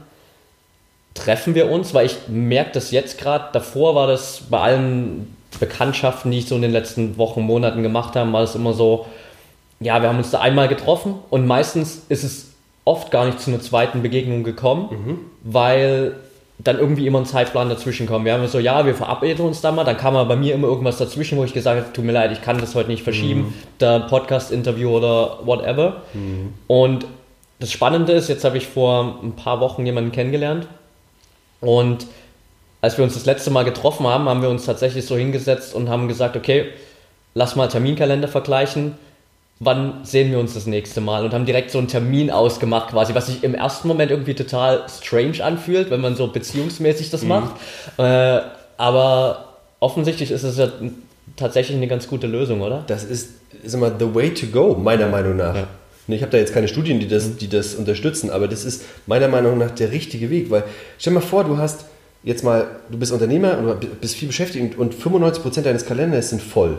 [1.14, 6.30] treffen wir uns, weil ich merke das jetzt gerade, davor war das bei allen Bekanntschaften,
[6.30, 9.06] die ich so in den letzten Wochen, Monaten gemacht habe, war es immer so,
[9.80, 12.50] ja, wir haben uns da einmal getroffen und meistens ist es
[12.84, 15.18] oft gar nicht zu einer zweiten Begegnung gekommen, mhm.
[15.42, 16.16] weil
[16.58, 18.24] dann irgendwie immer ein Zeitplan dazwischen kommt.
[18.24, 20.68] Wir haben so, ja, wir verabreden uns da mal, dann kam aber bei mir immer
[20.68, 23.40] irgendwas dazwischen, wo ich gesagt habe, tut mir leid, ich kann das heute nicht verschieben,
[23.40, 23.54] mhm.
[23.80, 26.02] der Podcast-Interview oder whatever.
[26.12, 26.54] Mhm.
[26.68, 27.06] Und
[27.58, 30.68] das Spannende ist, jetzt habe ich vor ein paar Wochen jemanden kennengelernt
[31.60, 32.06] und
[32.80, 35.88] als wir uns das letzte Mal getroffen haben, haben wir uns tatsächlich so hingesetzt und
[35.88, 36.66] haben gesagt, okay,
[37.32, 38.92] lass mal Terminkalender vergleichen
[39.60, 43.14] wann sehen wir uns das nächste Mal und haben direkt so einen Termin ausgemacht quasi,
[43.14, 47.28] was sich im ersten Moment irgendwie total strange anfühlt, wenn man so beziehungsmäßig das mhm.
[47.28, 47.54] macht.
[47.98, 48.40] Äh,
[48.76, 50.68] aber offensichtlich ist es ja
[51.36, 52.84] tatsächlich eine ganz gute Lösung, oder?
[52.86, 53.30] Das ist,
[53.62, 55.54] ist immer the way to go, meiner Meinung nach.
[55.54, 55.66] Ja.
[56.08, 57.38] Ich habe da jetzt keine Studien, die das, mhm.
[57.38, 60.64] die das unterstützen, aber das ist meiner Meinung nach der richtige Weg, weil
[60.98, 61.86] stell dir mal vor, du hast
[62.24, 66.78] jetzt mal, du bist Unternehmer und bist viel beschäftigt und 95% deines Kalenders sind voll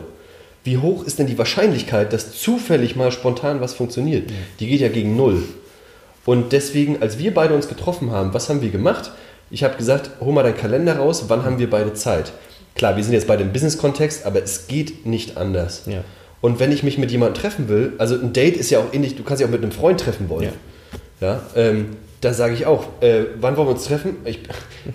[0.66, 4.30] wie hoch ist denn die Wahrscheinlichkeit, dass zufällig mal spontan was funktioniert?
[4.60, 5.42] Die geht ja gegen null.
[6.24, 9.12] Und deswegen, als wir beide uns getroffen haben, was haben wir gemacht?
[9.50, 12.32] Ich habe gesagt, hol mal deinen Kalender raus, wann haben wir beide Zeit?
[12.74, 15.84] Klar, wir sind jetzt beide im Business-Kontext, aber es geht nicht anders.
[15.86, 16.02] Ja.
[16.40, 19.16] Und wenn ich mich mit jemandem treffen will, also ein Date ist ja auch ähnlich,
[19.16, 20.50] du kannst dich auch mit einem Freund treffen wollen.
[21.20, 21.28] Ja.
[21.28, 24.16] ja ähm, da sage ich auch, äh, wann wollen wir uns treffen?
[24.24, 24.40] Ich,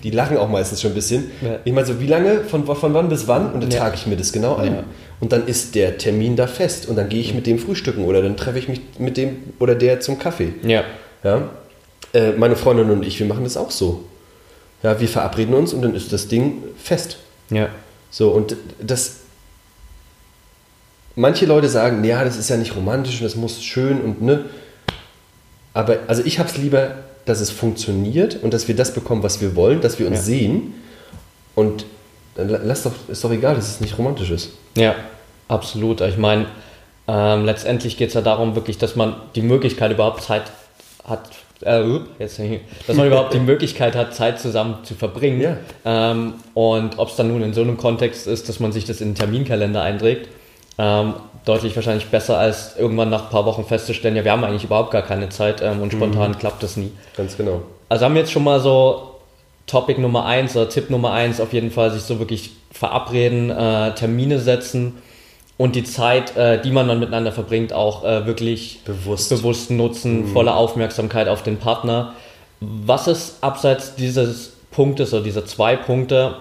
[0.03, 1.31] die lachen auch meistens schon ein bisschen.
[1.41, 1.59] Ja.
[1.63, 3.53] Ich meine so, wie lange, von, von wann bis wann?
[3.53, 3.79] Und dann ja.
[3.79, 4.83] trage ich mir das genau ein.
[5.21, 6.87] Und dann ist der Termin da fest.
[6.87, 9.75] Und dann gehe ich mit dem frühstücken oder dann treffe ich mich mit dem oder
[9.75, 10.53] der zum Kaffee.
[10.63, 10.83] Ja.
[11.23, 11.49] ja?
[12.13, 14.03] Äh, meine Freundin und ich, wir machen das auch so.
[14.83, 17.17] Ja, wir verabreden uns und dann ist das Ding fest.
[17.49, 17.69] Ja.
[18.09, 19.17] So, und das.
[21.15, 24.45] Manche Leute sagen, ja, das ist ja nicht romantisch und das muss schön und ne.
[25.73, 26.95] Aber also ich habe es lieber
[27.25, 30.23] dass es funktioniert und dass wir das bekommen, was wir wollen, dass wir uns ja.
[30.23, 30.73] sehen.
[31.55, 31.85] Und
[32.43, 34.51] lass doch, ist doch egal, dass es nicht romantisch ist.
[34.75, 34.95] Ja,
[35.47, 36.01] absolut.
[36.01, 36.45] Ich meine,
[37.07, 40.43] ähm, letztendlich geht es ja darum, wirklich, dass man die Möglichkeit überhaupt Zeit
[41.03, 41.29] hat,
[41.61, 41.83] äh,
[42.19, 42.39] jetzt,
[42.87, 45.41] dass man überhaupt die Möglichkeit hat, Zeit zusammen zu verbringen.
[45.41, 45.57] Ja.
[45.85, 49.01] Ähm, und ob es dann nun in so einem Kontext ist, dass man sich das
[49.01, 50.27] in den Terminkalender einträgt
[50.77, 51.13] ähm,
[51.45, 54.91] deutlich wahrscheinlich besser, als irgendwann nach ein paar Wochen festzustellen, ja, wir haben eigentlich überhaupt
[54.91, 56.37] gar keine Zeit ähm, und spontan mhm.
[56.37, 56.91] klappt das nie.
[57.15, 57.61] Ganz genau.
[57.89, 59.10] Also haben wir jetzt schon mal so
[59.71, 63.95] Topic Nummer eins oder Tipp Nummer eins auf jeden Fall sich so wirklich verabreden, äh,
[63.95, 64.97] Termine setzen
[65.57, 70.23] und die Zeit, äh, die man dann miteinander verbringt, auch äh, wirklich bewusst, bewusst nutzen,
[70.23, 70.33] mhm.
[70.33, 72.15] volle Aufmerksamkeit auf den Partner.
[72.59, 76.35] Was ist abseits dieses Punktes oder dieser zwei Punkte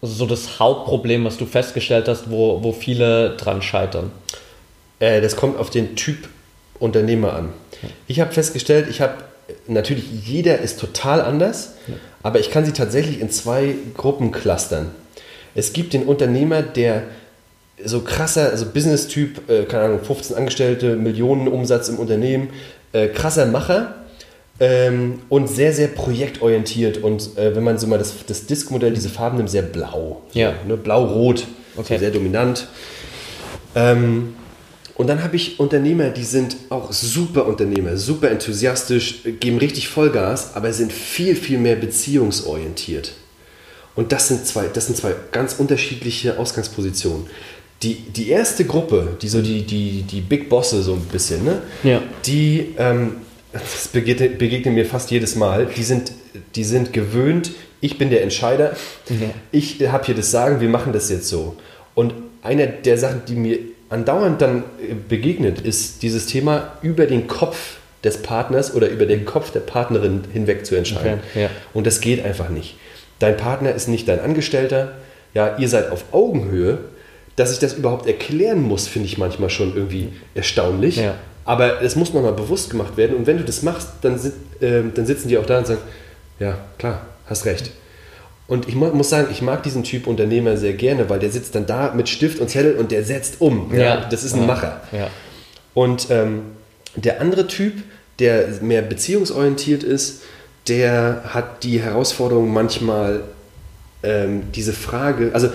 [0.00, 4.10] so das Hauptproblem, was du festgestellt hast, wo, wo viele dran scheitern?
[5.00, 6.28] Äh, das kommt auf den Typ
[6.78, 7.52] Unternehmer an.
[8.06, 9.16] Ich habe festgestellt, ich habe
[9.66, 11.94] natürlich jeder ist total anders, ja.
[12.22, 14.90] aber ich kann sie tatsächlich in zwei Gruppen clustern.
[15.54, 17.04] Es gibt den Unternehmer, der
[17.84, 22.50] so krasser, also Business-Typ, äh, keine Ahnung, 15 Angestellte, Millionen Umsatz im Unternehmen,
[22.92, 23.94] äh, krasser Macher,
[24.60, 26.98] ähm, und sehr, sehr projektorientiert.
[26.98, 30.22] Und äh, wenn man so mal das, das Disk-Modell, diese Farben nimmt, sehr blau.
[30.32, 30.52] So, ja.
[30.68, 31.46] Ne, Blau-Rot,
[31.76, 31.94] okay.
[31.94, 32.68] so sehr dominant.
[33.74, 34.34] Ähm,
[34.94, 40.54] und dann habe ich Unternehmer, die sind auch super Unternehmer, super enthusiastisch, geben richtig Vollgas,
[40.54, 43.12] aber sind viel, viel mehr beziehungsorientiert.
[43.96, 47.26] Und das sind zwei, das sind zwei ganz unterschiedliche Ausgangspositionen.
[47.82, 51.62] Die, die erste Gruppe, die so die, die, die Big Bosse so ein bisschen, ne?
[51.82, 52.02] Ja.
[52.26, 53.16] die ähm,
[53.52, 56.12] das begegnet, begegnet, mir fast jedes Mal, die sind,
[56.54, 58.76] die sind gewöhnt, ich bin der Entscheider,
[59.08, 59.30] mhm.
[59.50, 61.56] ich habe hier das Sagen, wir machen das jetzt so.
[61.94, 63.58] Und eine der Sachen, die mir
[63.90, 69.24] andauernd dann äh, begegnet, ist dieses Thema über den Kopf des Partners oder über den
[69.26, 71.20] Kopf der Partnerin hinweg zu entscheiden.
[71.30, 71.50] Okay, ja.
[71.74, 72.76] Und das geht einfach nicht.
[73.18, 74.92] Dein Partner ist nicht dein Angestellter,
[75.34, 76.78] ja, ihr seid auf Augenhöhe.
[77.36, 80.96] Dass ich das überhaupt erklären muss, finde ich manchmal schon irgendwie erstaunlich.
[80.96, 81.14] Ja.
[81.44, 83.16] Aber es muss nochmal bewusst gemacht werden.
[83.16, 84.16] Und wenn du das machst, dann,
[84.60, 85.80] äh, dann sitzen die auch da und sagen,
[86.38, 87.70] ja, klar, hast recht.
[88.50, 91.66] Und ich muss sagen, ich mag diesen Typ Unternehmer sehr gerne, weil der sitzt dann
[91.66, 93.72] da mit Stift und Zettel und der setzt um.
[93.72, 93.80] Ja.
[93.80, 94.80] ja das ist ein Macher.
[94.90, 95.08] Ja.
[95.72, 96.42] Und ähm,
[96.96, 97.74] der andere Typ,
[98.18, 100.22] der mehr beziehungsorientiert ist,
[100.66, 103.22] der hat die Herausforderung manchmal
[104.02, 105.50] ähm, diese Frage, also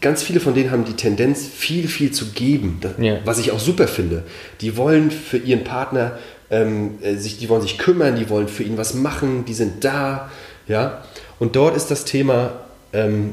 [0.00, 3.18] ganz viele von denen haben die Tendenz, viel, viel zu geben, ja.
[3.24, 4.24] was ich auch super finde.
[4.60, 6.18] Die wollen für ihren Partner
[6.50, 9.84] ähm, äh, sich, die wollen sich kümmern, die wollen für ihn was machen, die sind
[9.84, 10.32] da,
[10.66, 11.04] ja.
[11.40, 12.52] Und dort ist das Thema
[12.92, 13.32] ähm,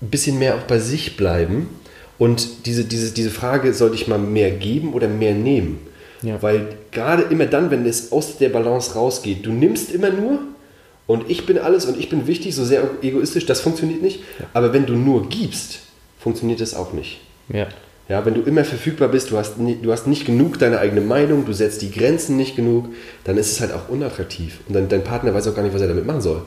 [0.00, 1.68] ein bisschen mehr auch bei sich bleiben
[2.18, 5.78] und diese, diese, diese Frage, sollte ich mal mehr geben oder mehr nehmen?
[6.22, 6.40] Ja.
[6.42, 10.40] Weil gerade immer dann, wenn es aus der Balance rausgeht, du nimmst immer nur
[11.06, 14.20] und ich bin alles und ich bin wichtig, so sehr egoistisch, das funktioniert nicht.
[14.38, 14.46] Ja.
[14.52, 15.80] Aber wenn du nur gibst,
[16.18, 17.20] funktioniert das auch nicht.
[17.48, 17.68] Ja.
[18.08, 21.44] Ja, wenn du immer verfügbar bist, du hast, du hast nicht genug deine eigene Meinung,
[21.44, 22.88] du setzt die Grenzen nicht genug,
[23.24, 24.60] dann ist es halt auch unattraktiv.
[24.66, 26.42] Und dann, dein Partner weiß auch gar nicht, was er damit machen soll.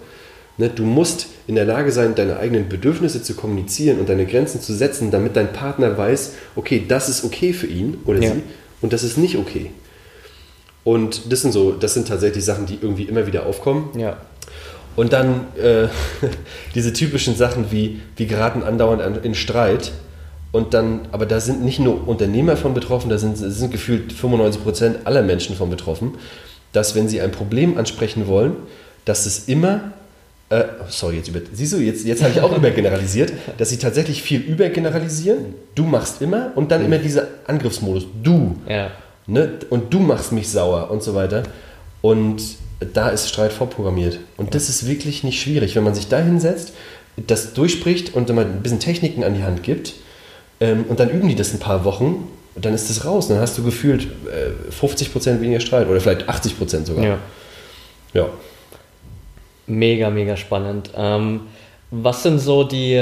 [0.57, 4.61] Ne, du musst in der Lage sein, deine eigenen Bedürfnisse zu kommunizieren und deine Grenzen
[4.61, 8.33] zu setzen, damit dein Partner weiß, okay, das ist okay für ihn oder ja.
[8.33, 8.43] sie
[8.81, 9.71] und das ist nicht okay.
[10.83, 13.89] Und das sind so, das sind tatsächlich Sachen, die irgendwie immer wieder aufkommen.
[13.97, 14.17] Ja.
[14.95, 15.87] Und dann äh,
[16.75, 19.91] diese typischen Sachen wie, wir geraten andauernd in Streit
[20.51, 24.63] und dann, aber da sind nicht nur Unternehmer von betroffen, da sind, sind gefühlt 95
[24.63, 26.15] Prozent aller Menschen von betroffen,
[26.73, 28.55] dass wenn sie ein Problem ansprechen wollen,
[29.05, 29.93] dass es immer,
[30.51, 34.21] äh, sorry, jetzt, über, siehst du, jetzt, jetzt habe ich auch übergeneralisiert, dass sie tatsächlich
[34.21, 35.55] viel übergeneralisieren.
[35.75, 38.05] Du machst immer und dann immer dieser Angriffsmodus.
[38.21, 38.57] Du.
[38.67, 38.91] Ja.
[39.27, 39.59] Ne?
[39.69, 41.43] Und du machst mich sauer und so weiter.
[42.01, 42.41] Und
[42.93, 44.19] da ist Streit vorprogrammiert.
[44.37, 46.73] Und das ist wirklich nicht schwierig, wenn man sich da hinsetzt,
[47.15, 49.93] das durchspricht und dann mal ein bisschen Techniken an die Hand gibt
[50.59, 53.27] ähm, und dann üben die das ein paar Wochen dann ist das raus.
[53.27, 57.03] Dann hast du gefühlt äh, 50% weniger Streit oder vielleicht 80% sogar.
[57.03, 57.17] Ja.
[58.13, 58.29] ja.
[59.67, 60.91] Mega, mega spannend.
[60.95, 61.41] Ähm,
[61.91, 63.01] was sind so die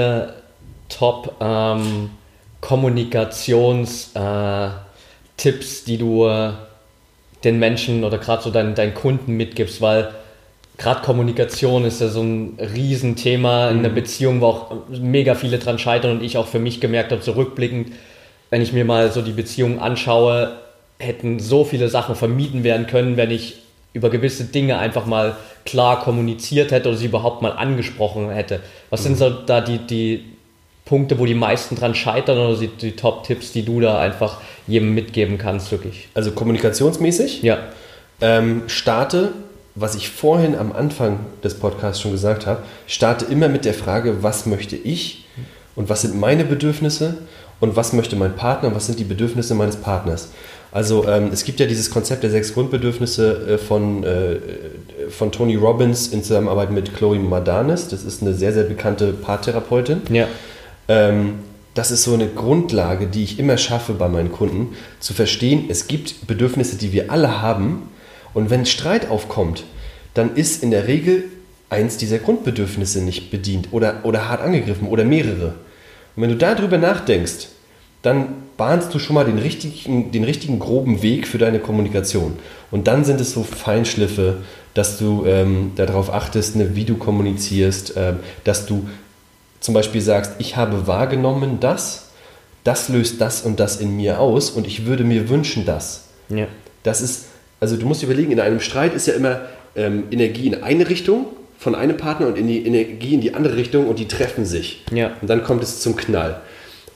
[0.89, 2.10] Top ähm,
[2.62, 4.70] Kommunikations äh,
[5.88, 6.51] die du äh,
[7.43, 9.82] den Menschen oder gerade so deinen, deinen Kunden mitgibst?
[9.82, 10.14] Weil
[10.78, 13.95] gerade Kommunikation ist ja so ein Riesenthema in der mhm.
[13.95, 17.93] Beziehung, wo auch mega viele dran scheitern und ich auch für mich gemerkt habe, zurückblickend,
[18.49, 20.57] wenn ich mir mal so die Beziehung anschaue,
[20.97, 23.57] hätten so viele Sachen vermieden werden können, wenn ich
[23.94, 25.36] über gewisse Dinge einfach mal
[25.66, 28.62] klar kommuniziert hätte oder sie überhaupt mal angesprochen hätte.
[28.90, 29.18] Was sind mhm.
[29.18, 30.26] so da die, die
[30.86, 34.94] Punkte, wo die meisten dran scheitern oder die, die Top-Tipps, die du da einfach jedem
[34.94, 36.08] mitgeben kannst, wirklich?
[36.14, 37.42] Also kommunikationsmäßig?
[37.42, 37.60] Ja.
[38.22, 39.34] Ähm, starte
[39.80, 44.24] was ich vorhin am Anfang des Podcasts schon gesagt habe, starte immer mit der Frage,
[44.24, 45.26] was möchte ich
[45.76, 47.18] und was sind meine Bedürfnisse
[47.60, 50.30] und was möchte mein Partner und was sind die Bedürfnisse meines Partners.
[50.72, 54.38] Also ähm, es gibt ja dieses Konzept der sechs Grundbedürfnisse äh, von, äh,
[55.10, 57.88] von Tony Robbins in Zusammenarbeit mit Chloe Madanes.
[57.88, 60.02] Das ist eine sehr, sehr bekannte Paartherapeutin.
[60.12, 60.28] Ja.
[60.88, 61.40] Ähm,
[61.74, 65.88] das ist so eine Grundlage, die ich immer schaffe bei meinen Kunden, zu verstehen, es
[65.88, 67.90] gibt Bedürfnisse, die wir alle haben,
[68.34, 69.64] und wenn Streit aufkommt,
[70.14, 71.24] dann ist in der Regel
[71.70, 75.56] eins dieser Grundbedürfnisse nicht bedient oder, oder hart angegriffen oder mehrere.
[76.16, 77.48] Und wenn du darüber nachdenkst,
[78.02, 78.28] dann
[78.60, 82.38] bahnst du schon mal den richtigen, den richtigen groben Weg für deine Kommunikation.
[82.70, 84.38] Und dann sind es so Feinschliffe,
[84.76, 88.88] dass du ähm, darauf achtest, ne, wie du kommunizierst, äh, dass du
[89.60, 92.10] zum Beispiel sagst, ich habe wahrgenommen das,
[92.64, 96.03] das löst das und das in mir aus und ich würde mir wünschen das.
[96.30, 96.45] Ja.
[96.84, 97.26] Das ist
[97.60, 99.41] also du musst überlegen, in einem Streit ist ja immer
[99.76, 103.57] ähm, Energie in eine Richtung von einem Partner und in die Energie in die andere
[103.57, 104.86] Richtung und die treffen sich.
[104.93, 105.12] Ja.
[105.22, 106.41] Und dann kommt es zum Knall.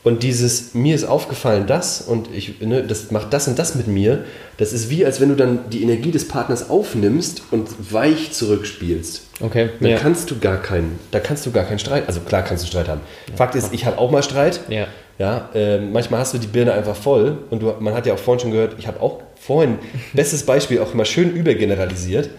[0.04, 3.88] Und dieses, mir ist aufgefallen das und ich, ne, das macht das und das mit
[3.88, 4.26] mir,
[4.58, 9.28] das ist wie, als wenn du dann die Energie des Partners aufnimmst und weich zurückspielst.
[9.39, 9.70] Okay.
[9.80, 9.97] Dann ja.
[9.97, 12.89] kannst du gar keinen, da kannst du gar keinen Streit, also klar kannst du Streit
[12.89, 12.99] haben.
[13.30, 13.38] Ja.
[13.38, 14.60] Fakt ist, ich habe auch mal Streit.
[14.68, 14.88] Ja.
[15.20, 18.20] Ja, äh, manchmal hast du die Birne einfach voll und du, man hat ja auch
[18.20, 19.78] vorhin schon gehört, ich habe auch vorhin,
[20.14, 22.30] bestes Beispiel, auch immer schön übergeneralisiert.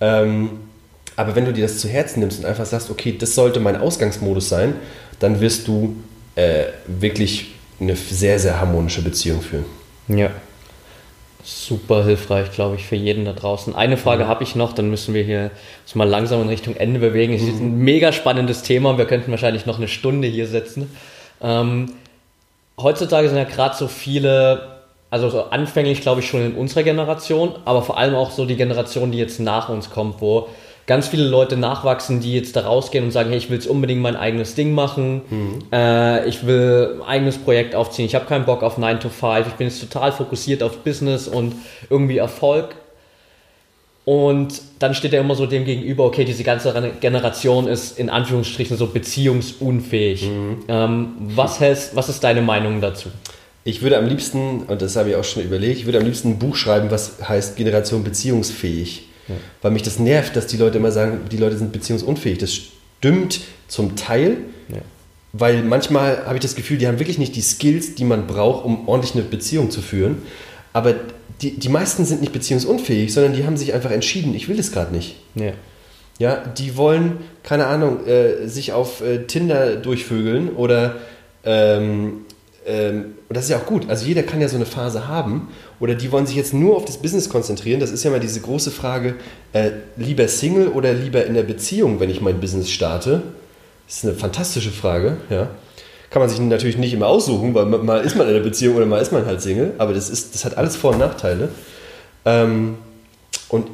[0.00, 0.22] Ja.
[0.22, 0.50] Ähm,
[1.16, 3.76] aber wenn du dir das zu Herzen nimmst und einfach sagst, okay, das sollte mein
[3.76, 4.74] Ausgangsmodus sein,
[5.18, 5.96] dann wirst du
[6.34, 7.46] äh, wirklich
[7.80, 9.64] eine sehr, sehr harmonische Beziehung führen.
[10.08, 10.30] Ja.
[11.42, 13.74] Super hilfreich, glaube ich, für jeden da draußen.
[13.74, 14.28] Eine Frage mhm.
[14.28, 15.50] habe ich noch, dann müssen wir hier
[15.84, 17.34] uns mal langsam in Richtung Ende bewegen.
[17.34, 17.84] Es ist ein mhm.
[17.84, 18.96] mega spannendes Thema.
[18.96, 20.90] Wir könnten wahrscheinlich noch eine Stunde hier sitzen.
[21.42, 21.92] Ähm,
[22.78, 24.74] heutzutage sind ja gerade so viele
[25.14, 28.56] also so anfänglich glaube ich schon in unserer Generation, aber vor allem auch so die
[28.56, 30.48] Generation, die jetzt nach uns kommt, wo
[30.86, 34.02] ganz viele Leute nachwachsen, die jetzt da rausgehen und sagen, hey, ich will jetzt unbedingt
[34.02, 35.58] mein eigenes Ding machen, mhm.
[35.72, 39.46] äh, ich will ein eigenes Projekt aufziehen, ich habe keinen Bock auf 9 to 5,
[39.46, 41.54] ich bin jetzt total fokussiert auf Business und
[41.88, 42.74] irgendwie Erfolg.
[44.04, 48.76] Und dann steht er immer so dem gegenüber, okay, diese ganze Generation ist in Anführungsstrichen
[48.76, 50.28] so beziehungsunfähig.
[50.28, 50.56] Mhm.
[50.68, 53.08] Ähm, was, heißt, was ist deine Meinung dazu?
[53.66, 56.32] Ich würde am liebsten, und das habe ich auch schon überlegt, ich würde am liebsten
[56.32, 59.08] ein Buch schreiben, was heißt Generation beziehungsfähig.
[59.28, 59.34] Ja.
[59.62, 62.38] Weil mich das nervt, dass die Leute immer sagen, die Leute sind beziehungsunfähig.
[62.38, 64.78] Das stimmt zum Teil, ja.
[65.32, 68.64] weil manchmal habe ich das Gefühl, die haben wirklich nicht die Skills, die man braucht,
[68.64, 70.22] um ordentlich eine Beziehung zu führen.
[70.72, 70.94] Aber
[71.40, 74.72] die, die meisten sind nicht beziehungsunfähig, sondern die haben sich einfach entschieden, ich will das
[74.72, 75.16] gerade nicht.
[75.34, 75.52] Ja.
[76.18, 80.96] Ja, die wollen, keine Ahnung, äh, sich auf äh, Tinder durchvögeln oder
[81.44, 82.24] ähm,
[82.66, 83.88] ähm, und das ist ja auch gut.
[83.88, 85.48] Also jeder kann ja so eine Phase haben.
[85.80, 87.80] Oder die wollen sich jetzt nur auf das Business konzentrieren.
[87.80, 89.16] Das ist ja mal diese große Frage,
[89.52, 93.22] äh, lieber Single oder lieber in der Beziehung, wenn ich mein Business starte.
[93.86, 95.50] Das ist eine fantastische Frage, ja.
[96.08, 98.86] Kann man sich natürlich nicht immer aussuchen, weil mal ist man in der Beziehung oder
[98.86, 99.74] mal ist man halt Single.
[99.78, 101.48] Aber das, ist, das hat alles Vor- und Nachteile.
[102.24, 102.76] Ähm,
[103.48, 103.66] und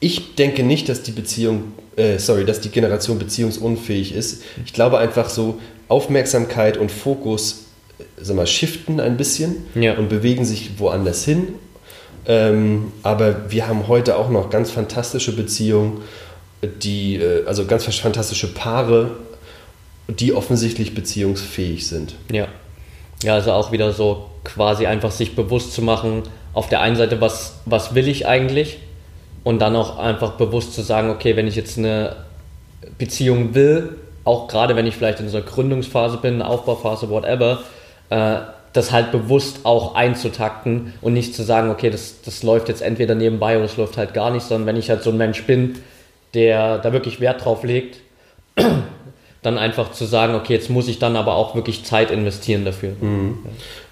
[0.00, 4.42] ich denke nicht, dass die Beziehung, äh, sorry, dass die Generation beziehungsunfähig ist.
[4.66, 7.64] Ich glaube einfach so, Aufmerksamkeit und Fokus
[8.16, 9.94] sag mal, shiften ein bisschen ja.
[9.94, 11.54] und bewegen sich woanders hin.
[12.26, 16.00] Ähm, aber wir haben heute auch noch ganz fantastische Beziehungen,
[16.62, 19.10] die, äh, also ganz fantastische Paare,
[20.08, 22.14] die offensichtlich beziehungsfähig sind.
[22.32, 22.48] Ja.
[23.22, 27.20] Ja, also auch wieder so quasi einfach sich bewusst zu machen, auf der einen Seite,
[27.20, 28.78] was, was will ich eigentlich?
[29.44, 32.16] Und dann auch einfach bewusst zu sagen, okay, wenn ich jetzt eine
[32.98, 37.62] Beziehung will, auch gerade wenn ich vielleicht in so einer Gründungsphase bin, Aufbauphase, whatever,
[38.10, 38.36] äh,
[38.74, 43.14] das halt bewusst auch einzutakten und nicht zu sagen, okay, das, das läuft jetzt entweder
[43.14, 45.76] nebenbei oder es läuft halt gar nicht, sondern wenn ich halt so ein Mensch bin,
[46.34, 47.98] der da wirklich Wert drauf legt,
[49.42, 52.94] dann einfach zu sagen, okay, jetzt muss ich dann aber auch wirklich Zeit investieren dafür.
[53.00, 53.38] Mhm.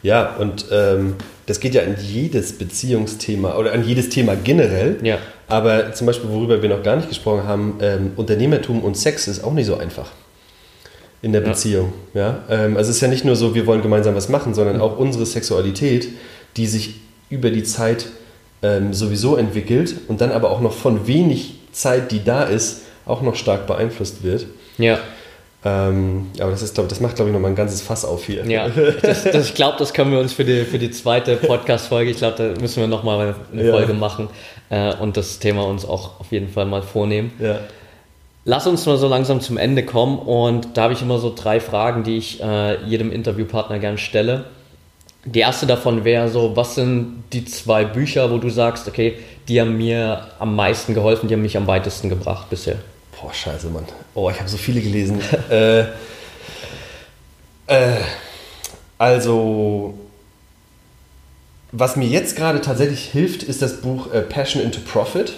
[0.02, 1.14] Ja, und ähm,
[1.46, 4.98] das geht ja an jedes Beziehungsthema oder an jedes Thema generell.
[5.02, 5.18] Ja.
[5.46, 9.44] Aber zum Beispiel, worüber wir noch gar nicht gesprochen haben, ähm, Unternehmertum und Sex ist
[9.44, 10.10] auch nicht so einfach
[11.22, 11.92] in der Beziehung.
[12.14, 12.40] Ja?
[12.50, 14.98] Ähm, also es ist ja nicht nur so, wir wollen gemeinsam was machen, sondern auch
[14.98, 16.08] unsere Sexualität,
[16.56, 16.96] die sich
[17.30, 18.06] über die Zeit
[18.62, 23.22] ähm, sowieso entwickelt und dann aber auch noch von wenig Zeit, die da ist, auch
[23.22, 24.46] noch stark beeinflusst wird.
[24.78, 24.98] Ja.
[25.64, 28.44] Ähm, aber das, ist, glaub, das macht, glaube ich, nochmal ein ganzes Fass auf hier.
[28.46, 32.10] Ja, das, das, ich glaube, das können wir uns für die, für die zweite Podcast-Folge,
[32.10, 33.98] ich glaube, da müssen wir nochmal eine Folge ja.
[33.98, 34.28] machen
[34.70, 37.32] äh, und das Thema uns auch auf jeden Fall mal vornehmen.
[37.38, 37.60] Ja.
[38.44, 41.60] Lass uns mal so langsam zum Ende kommen und da habe ich immer so drei
[41.60, 44.46] Fragen, die ich äh, jedem Interviewpartner gern stelle.
[45.24, 49.16] Die erste davon wäre so, was sind die zwei Bücher, wo du sagst, okay,
[49.46, 52.76] die haben mir am meisten geholfen, die haben mich am weitesten gebracht bisher?
[53.20, 53.86] Boah, scheiße, Mann.
[54.14, 55.20] Oh, ich habe so viele gelesen.
[55.50, 55.82] äh,
[57.68, 58.00] äh,
[58.98, 59.94] also,
[61.70, 65.34] was mir jetzt gerade tatsächlich hilft, ist das Buch äh, Passion into Profit.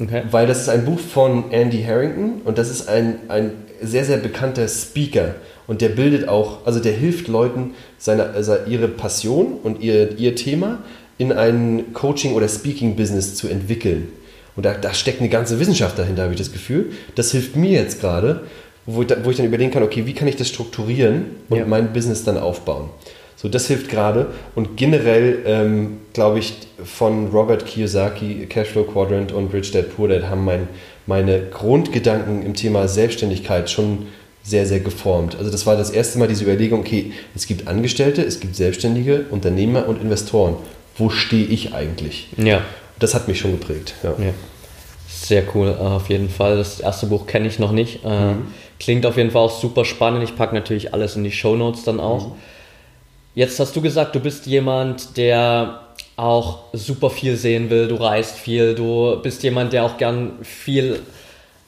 [0.00, 0.22] Okay.
[0.30, 4.18] Weil das ist ein Buch von Andy Harrington und das ist ein, ein sehr, sehr
[4.18, 5.36] bekannter Speaker.
[5.66, 10.34] Und der bildet auch, also der hilft Leuten, seine, also ihre Passion und ihr, ihr
[10.36, 10.78] Thema
[11.18, 14.08] in ein Coaching- oder Speaking-Business zu entwickeln.
[14.54, 16.92] Und da, da steckt eine ganze Wissenschaft dahinter, habe ich das Gefühl.
[17.14, 18.42] Das hilft mir jetzt gerade,
[18.86, 21.66] wo, wo ich dann überlegen kann, okay, wie kann ich das strukturieren und ja.
[21.66, 22.90] mein Business dann aufbauen.
[23.36, 24.28] So, das hilft gerade.
[24.54, 30.24] Und generell, ähm, glaube ich, von Robert Kiyosaki, Cashflow Quadrant und Rich Dad Poor Dad
[30.24, 30.68] haben mein,
[31.06, 34.06] meine Grundgedanken im Thema Selbstständigkeit schon
[34.42, 35.36] sehr, sehr geformt.
[35.36, 39.26] Also das war das erste Mal diese Überlegung, okay, es gibt Angestellte, es gibt Selbstständige,
[39.30, 40.56] Unternehmer und Investoren.
[40.96, 42.28] Wo stehe ich eigentlich?
[42.38, 42.62] Ja.
[42.98, 43.94] Das hat mich schon geprägt.
[44.02, 44.10] Ja.
[44.18, 44.32] ja.
[45.08, 46.56] Sehr cool, äh, auf jeden Fall.
[46.56, 48.04] Das erste Buch kenne ich noch nicht.
[48.04, 48.46] Äh, mhm.
[48.78, 50.22] Klingt auf jeden Fall auch super spannend.
[50.22, 52.28] Ich packe natürlich alles in die Show Notes dann auch.
[52.28, 52.32] Mhm.
[53.36, 55.82] Jetzt hast du gesagt, du bist jemand, der
[56.16, 61.00] auch super viel sehen will, du reist viel, du bist jemand, der auch gern viel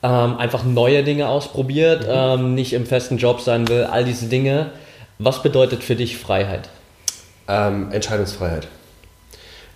[0.02, 2.10] ähm, einfach neue Dinge ausprobiert, mhm.
[2.10, 4.70] ähm, nicht im festen Job sein will, all diese Dinge.
[5.18, 6.70] Was bedeutet für dich Freiheit?
[7.48, 8.66] Ähm, Entscheidungsfreiheit.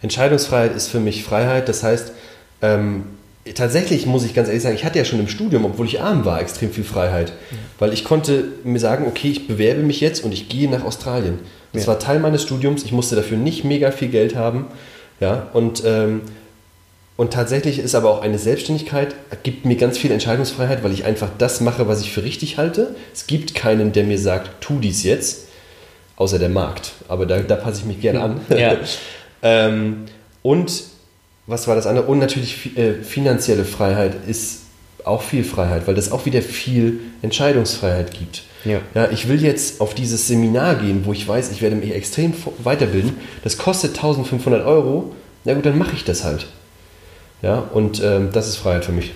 [0.00, 2.12] Entscheidungsfreiheit ist für mich Freiheit, das heißt,
[2.62, 3.04] ähm,
[3.54, 6.24] tatsächlich muss ich ganz ehrlich sagen, ich hatte ja schon im Studium, obwohl ich arm
[6.24, 7.56] war, extrem viel Freiheit, mhm.
[7.78, 11.40] weil ich konnte mir sagen, okay, ich bewerbe mich jetzt und ich gehe nach Australien
[11.72, 11.88] das ja.
[11.88, 12.84] war Teil meines Studiums.
[12.84, 14.66] Ich musste dafür nicht mega viel Geld haben.
[15.20, 16.22] Ja, und, ähm,
[17.16, 21.28] und tatsächlich ist aber auch eine Selbstständigkeit, gibt mir ganz viel Entscheidungsfreiheit, weil ich einfach
[21.38, 22.94] das mache, was ich für richtig halte.
[23.12, 25.48] Es gibt keinen, der mir sagt, tu dies jetzt,
[26.16, 26.92] außer der Markt.
[27.08, 28.40] Aber da, da passe ich mich gerne an.
[28.50, 28.76] Ja.
[29.42, 30.04] ähm,
[30.42, 30.72] und
[31.46, 32.06] was war das andere?
[32.06, 34.60] Und natürlich äh, finanzielle Freiheit ist
[35.04, 38.42] auch viel Freiheit, weil das auch wieder viel Entscheidungsfreiheit gibt.
[38.64, 38.80] Ja.
[38.94, 39.10] ja.
[39.10, 43.16] Ich will jetzt auf dieses Seminar gehen, wo ich weiß, ich werde mich extrem weiterbilden.
[43.42, 45.12] Das kostet 1500 Euro.
[45.44, 46.46] Na gut, dann mache ich das halt.
[47.42, 49.12] Ja, und ähm, das ist Freiheit für mich.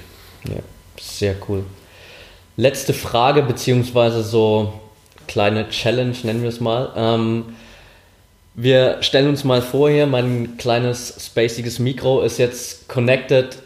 [0.48, 0.60] Ja,
[1.00, 1.62] sehr cool.
[2.56, 4.72] Letzte Frage, beziehungsweise so
[5.28, 6.92] kleine Challenge, nennen wir es mal.
[6.96, 7.44] Ähm,
[8.56, 13.58] wir stellen uns mal vor hier, mein kleines spaciges Mikro ist jetzt connected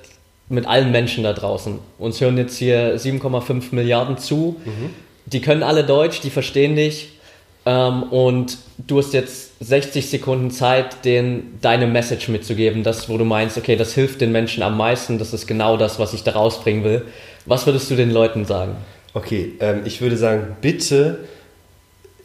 [0.49, 1.79] mit allen Menschen da draußen.
[1.99, 4.61] Uns hören jetzt hier 7,5 Milliarden zu.
[4.65, 4.91] Mhm
[5.33, 7.13] die können alle Deutsch, die verstehen dich.
[7.67, 13.25] Ähm, und du hast jetzt 60 Sekunden Zeit, denen deine Message mitzugeben, das, wo du
[13.25, 16.33] meinst, okay, das hilft den Menschen am meisten, das ist genau das, was ich da
[16.33, 17.03] rausbringen will.
[17.47, 18.77] Was würdest du den Leuten sagen?
[19.13, 21.21] Okay, ähm, ich würde sagen, bitte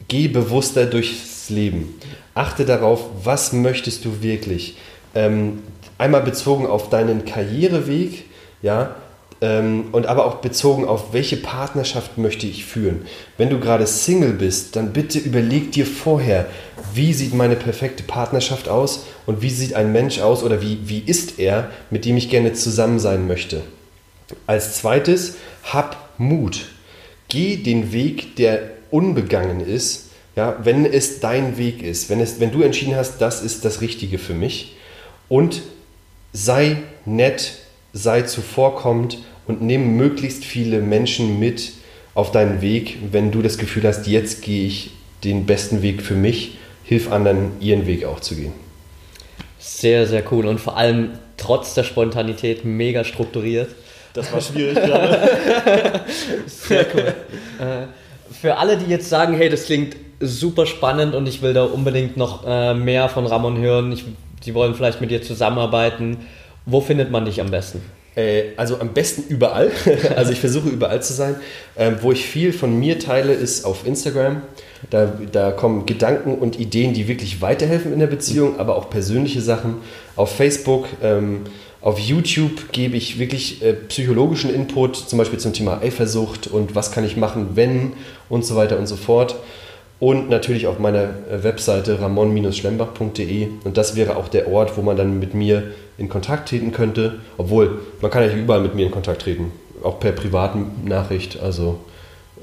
[0.08, 2.00] geh bewusster durchs Leben.
[2.36, 4.78] Achte darauf, was möchtest du wirklich.
[5.16, 5.64] Ähm,
[5.98, 8.26] einmal bezogen auf deinen Karriereweg,
[8.62, 8.96] ja,
[9.42, 13.06] ähm, und aber auch bezogen auf, welche Partnerschaft möchte ich führen.
[13.38, 16.46] Wenn du gerade Single bist, dann bitte überleg dir vorher,
[16.94, 21.00] wie sieht meine perfekte Partnerschaft aus und wie sieht ein Mensch aus oder wie, wie
[21.00, 23.62] ist er, mit dem ich gerne zusammen sein möchte.
[24.48, 26.66] Als zweites, hab Mut.
[27.28, 28.62] Geh den Weg, der
[28.92, 30.05] unbegangen ist,
[30.36, 33.82] ja, wenn es dein Weg ist, wenn, es, wenn du entschieden hast, das ist das
[33.82, 34.76] Richtige für mich.
[35.30, 35.62] Und
[36.34, 37.54] sei nett,
[37.94, 41.72] sei zuvorkommend und nimm möglichst viele Menschen mit
[42.14, 44.92] auf deinen Weg, wenn du das Gefühl hast, jetzt gehe ich
[45.24, 48.54] den besten Weg für mich, hilf anderen, ihren Weg auch zu gehen.
[49.58, 53.70] Sehr, sehr cool und vor allem trotz der Spontanität mega strukturiert.
[54.14, 55.30] Das war schwierig gerade.
[56.46, 57.14] sehr cool.
[57.60, 57.88] Äh,
[58.42, 62.18] für alle, die jetzt sagen, hey, das klingt super spannend und ich will da unbedingt
[62.18, 64.06] noch äh, mehr von Ramon hören, ich,
[64.46, 66.18] die wollen vielleicht mit dir zusammenarbeiten,
[66.66, 67.82] wo findet man dich am besten?
[68.16, 69.72] Äh, also am besten überall.
[70.16, 71.36] also ich versuche überall zu sein.
[71.78, 74.42] Ähm, wo ich viel von mir teile, ist auf Instagram.
[74.90, 79.42] Da, da kommen Gedanken und Ideen, die wirklich weiterhelfen in der Beziehung, aber auch persönliche
[79.42, 79.78] Sachen.
[80.16, 81.42] Auf Facebook, ähm,
[81.82, 86.92] auf YouTube gebe ich wirklich äh, psychologischen Input, zum Beispiel zum Thema Eifersucht und was
[86.92, 87.94] kann ich machen, wenn
[88.30, 89.36] und so weiter und so fort.
[90.00, 93.48] Und natürlich auf meiner äh, Webseite ramon-schlembach.de.
[93.64, 95.64] Und das wäre auch der Ort, wo man dann mit mir
[95.98, 97.20] in Kontakt treten könnte.
[97.38, 99.52] Obwohl, man kann ja überall mit mir in Kontakt treten.
[99.84, 101.40] Auch per privaten Nachricht.
[101.42, 101.80] Also,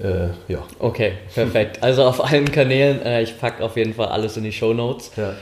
[0.02, 0.62] äh, ja.
[0.78, 1.82] Okay, perfekt.
[1.82, 3.02] Also auf allen Kanälen.
[3.02, 5.12] Äh, ich packe auf jeden Fall alles in die Show Notes.
[5.16, 5.34] Ja.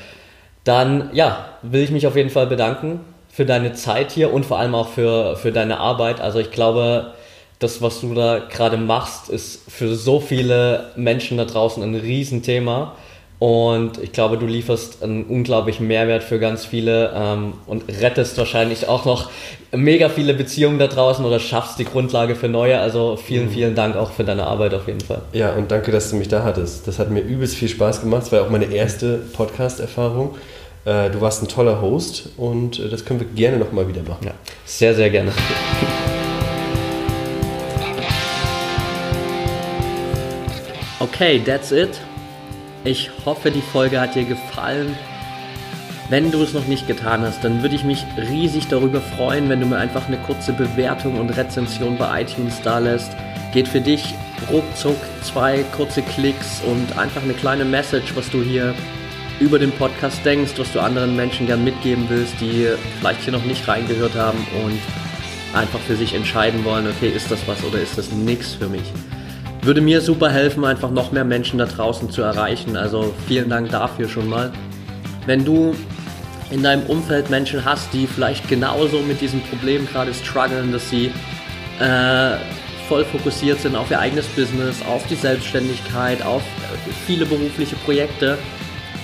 [0.64, 3.00] Dann, ja, will ich mich auf jeden Fall bedanken
[3.32, 6.20] für deine Zeit hier und vor allem auch für, für deine Arbeit.
[6.20, 7.14] Also ich glaube,
[7.60, 12.96] das, was du da gerade machst, ist für so viele Menschen da draußen ein Riesenthema.
[13.38, 18.86] Und ich glaube, du lieferst einen unglaublichen Mehrwert für ganz viele ähm, und rettest wahrscheinlich
[18.86, 19.30] auch noch
[19.72, 22.78] mega viele Beziehungen da draußen oder schaffst die Grundlage für neue.
[22.78, 23.52] Also vielen, mhm.
[23.52, 25.22] vielen Dank auch für deine Arbeit auf jeden Fall.
[25.32, 26.86] Ja, und danke, dass du mich da hattest.
[26.86, 28.24] Das hat mir übelst viel Spaß gemacht.
[28.24, 30.34] Es war auch meine erste Podcast-Erfahrung.
[30.84, 34.26] Äh, du warst ein toller Host und äh, das können wir gerne nochmal wieder machen.
[34.26, 34.32] Ja,
[34.66, 35.32] sehr, sehr gerne.
[41.02, 41.98] Okay, that's it.
[42.84, 44.94] Ich hoffe, die Folge hat dir gefallen.
[46.10, 49.60] Wenn du es noch nicht getan hast, dann würde ich mich riesig darüber freuen, wenn
[49.60, 53.12] du mir einfach eine kurze Bewertung und Rezension bei iTunes da lässt.
[53.54, 54.14] Geht für dich
[54.52, 58.74] ruckzuck zwei kurze Klicks und einfach eine kleine Message, was du hier
[59.40, 63.46] über den Podcast denkst, was du anderen Menschen gern mitgeben willst, die vielleicht hier noch
[63.46, 64.78] nicht reingehört haben und
[65.58, 68.92] einfach für sich entscheiden wollen, okay, ist das was oder ist das nichts für mich.
[69.62, 72.76] Würde mir super helfen, einfach noch mehr Menschen da draußen zu erreichen.
[72.76, 74.52] Also vielen Dank dafür schon mal.
[75.26, 75.74] Wenn du
[76.50, 81.12] in deinem Umfeld Menschen hast, die vielleicht genauso mit diesem Problem gerade strugglen, dass sie
[81.78, 82.36] äh,
[82.88, 86.42] voll fokussiert sind auf ihr eigenes Business, auf die Selbstständigkeit, auf
[87.06, 88.36] viele berufliche Projekte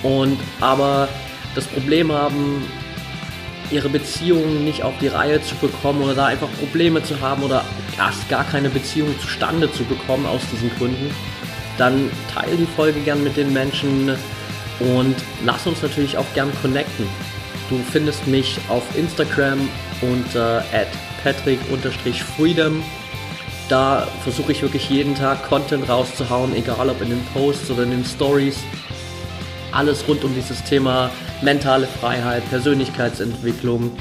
[0.03, 1.07] und aber
[1.55, 2.63] das Problem haben,
[3.71, 7.65] ihre Beziehungen nicht auf die Reihe zu bekommen oder da einfach Probleme zu haben oder
[7.97, 11.11] erst gar keine Beziehung zustande zu bekommen aus diesen Gründen,
[11.77, 14.15] dann teile die Folge gern mit den Menschen
[14.79, 15.15] und
[15.45, 17.07] lass uns natürlich auch gern connecten.
[17.69, 19.67] Du findest mich auf Instagram
[20.01, 20.63] unter
[21.23, 22.83] patrick-freedom.
[23.67, 27.91] Da versuche ich wirklich jeden Tag Content rauszuhauen, egal ob in den Posts oder in
[27.91, 28.59] den Stories.
[29.73, 31.09] Alles rund um dieses Thema
[31.41, 33.91] mentale Freiheit, Persönlichkeitsentwicklung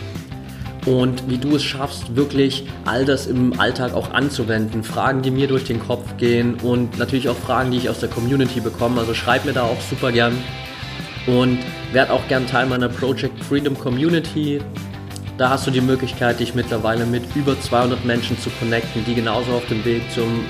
[0.87, 4.84] und wie du es schaffst, wirklich all das im Alltag auch anzuwenden.
[4.84, 8.09] Fragen, die mir durch den Kopf gehen und natürlich auch Fragen, die ich aus der
[8.09, 9.01] Community bekomme.
[9.01, 10.37] Also schreib mir da auch super gern
[11.26, 11.59] und
[11.93, 14.61] werd auch gern Teil meiner Project Freedom Community.
[15.39, 19.53] Da hast du die Möglichkeit, dich mittlerweile mit über 200 Menschen zu connecten, die genauso
[19.53, 20.45] auf dem Weg zum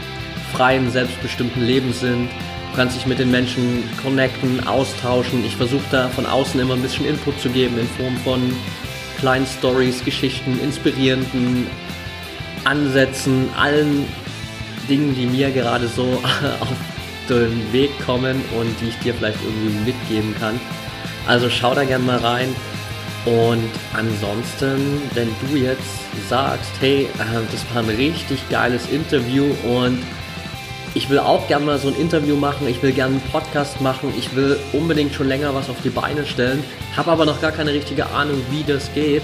[0.53, 2.29] freien, selbstbestimmten Leben sind
[2.77, 5.45] kannst dich mit den Menschen connecten, austauschen.
[5.45, 8.41] Ich versuche da von außen immer ein bisschen Input zu geben in Form von
[9.19, 11.67] kleinen Stories, Geschichten, inspirierenden
[12.65, 14.05] Ansätzen, allen
[14.89, 16.03] Dingen, die mir gerade so
[16.61, 16.69] auf
[17.29, 20.61] den Weg kommen und die ich dir vielleicht irgendwie mitgeben kann.
[21.27, 22.55] Also schau da gerne mal rein.
[23.25, 25.81] Und ansonsten, wenn du jetzt
[26.29, 29.99] sagst, hey, äh, das war ein richtig geiles Interview und
[30.97, 34.15] ich will auch gerne mal so ein Interview machen, ich will gerne einen Podcast machen,
[34.17, 36.65] ich will unbedingt schon länger was auf die Beine stellen,
[36.97, 39.23] habe aber noch gar keine richtige Ahnung, wie das geht,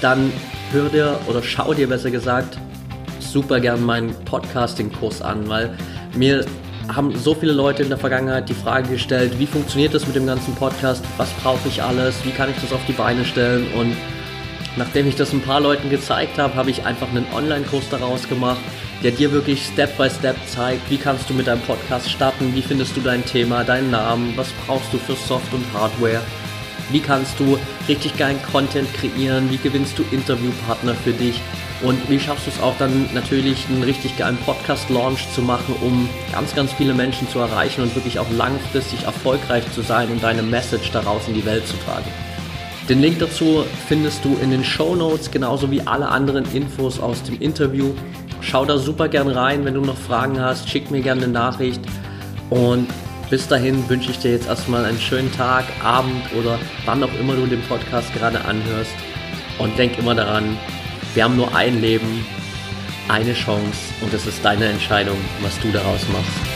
[0.00, 0.32] dann
[0.72, 2.58] hör dir oder schau dir besser gesagt
[3.20, 5.76] super gern meinen Podcasting-Kurs an, weil
[6.16, 6.46] mir
[6.88, 10.26] haben so viele Leute in der Vergangenheit die Frage gestellt, wie funktioniert das mit dem
[10.26, 13.66] ganzen Podcast, was brauche ich alles, wie kann ich das auf die Beine stellen?
[13.74, 13.94] Und
[14.76, 18.60] nachdem ich das ein paar Leuten gezeigt habe, habe ich einfach einen Online-Kurs daraus gemacht,
[19.02, 22.62] der dir wirklich Step by Step zeigt, wie kannst du mit deinem Podcast starten, wie
[22.62, 26.22] findest du dein Thema, deinen Namen, was brauchst du für Soft- und Hardware,
[26.90, 31.40] wie kannst du richtig geilen Content kreieren, wie gewinnst du Interviewpartner für dich
[31.82, 36.08] und wie schaffst du es auch dann natürlich einen richtig geilen Podcast-Launch zu machen, um
[36.32, 40.42] ganz, ganz viele Menschen zu erreichen und wirklich auch langfristig erfolgreich zu sein und deine
[40.42, 42.10] Message daraus in die Welt zu tragen.
[42.88, 47.22] Den Link dazu findest du in den Show Notes, genauso wie alle anderen Infos aus
[47.24, 47.92] dem Interview.
[48.40, 49.64] Schau da super gern rein.
[49.64, 51.80] Wenn du noch Fragen hast, schick mir gerne eine Nachricht.
[52.50, 52.88] Und
[53.30, 57.34] bis dahin wünsche ich dir jetzt erstmal einen schönen Tag, Abend oder wann auch immer
[57.34, 58.94] du den Podcast gerade anhörst.
[59.58, 60.56] Und denk immer daran,
[61.14, 62.24] wir haben nur ein Leben,
[63.08, 66.55] eine Chance und es ist deine Entscheidung, was du daraus machst.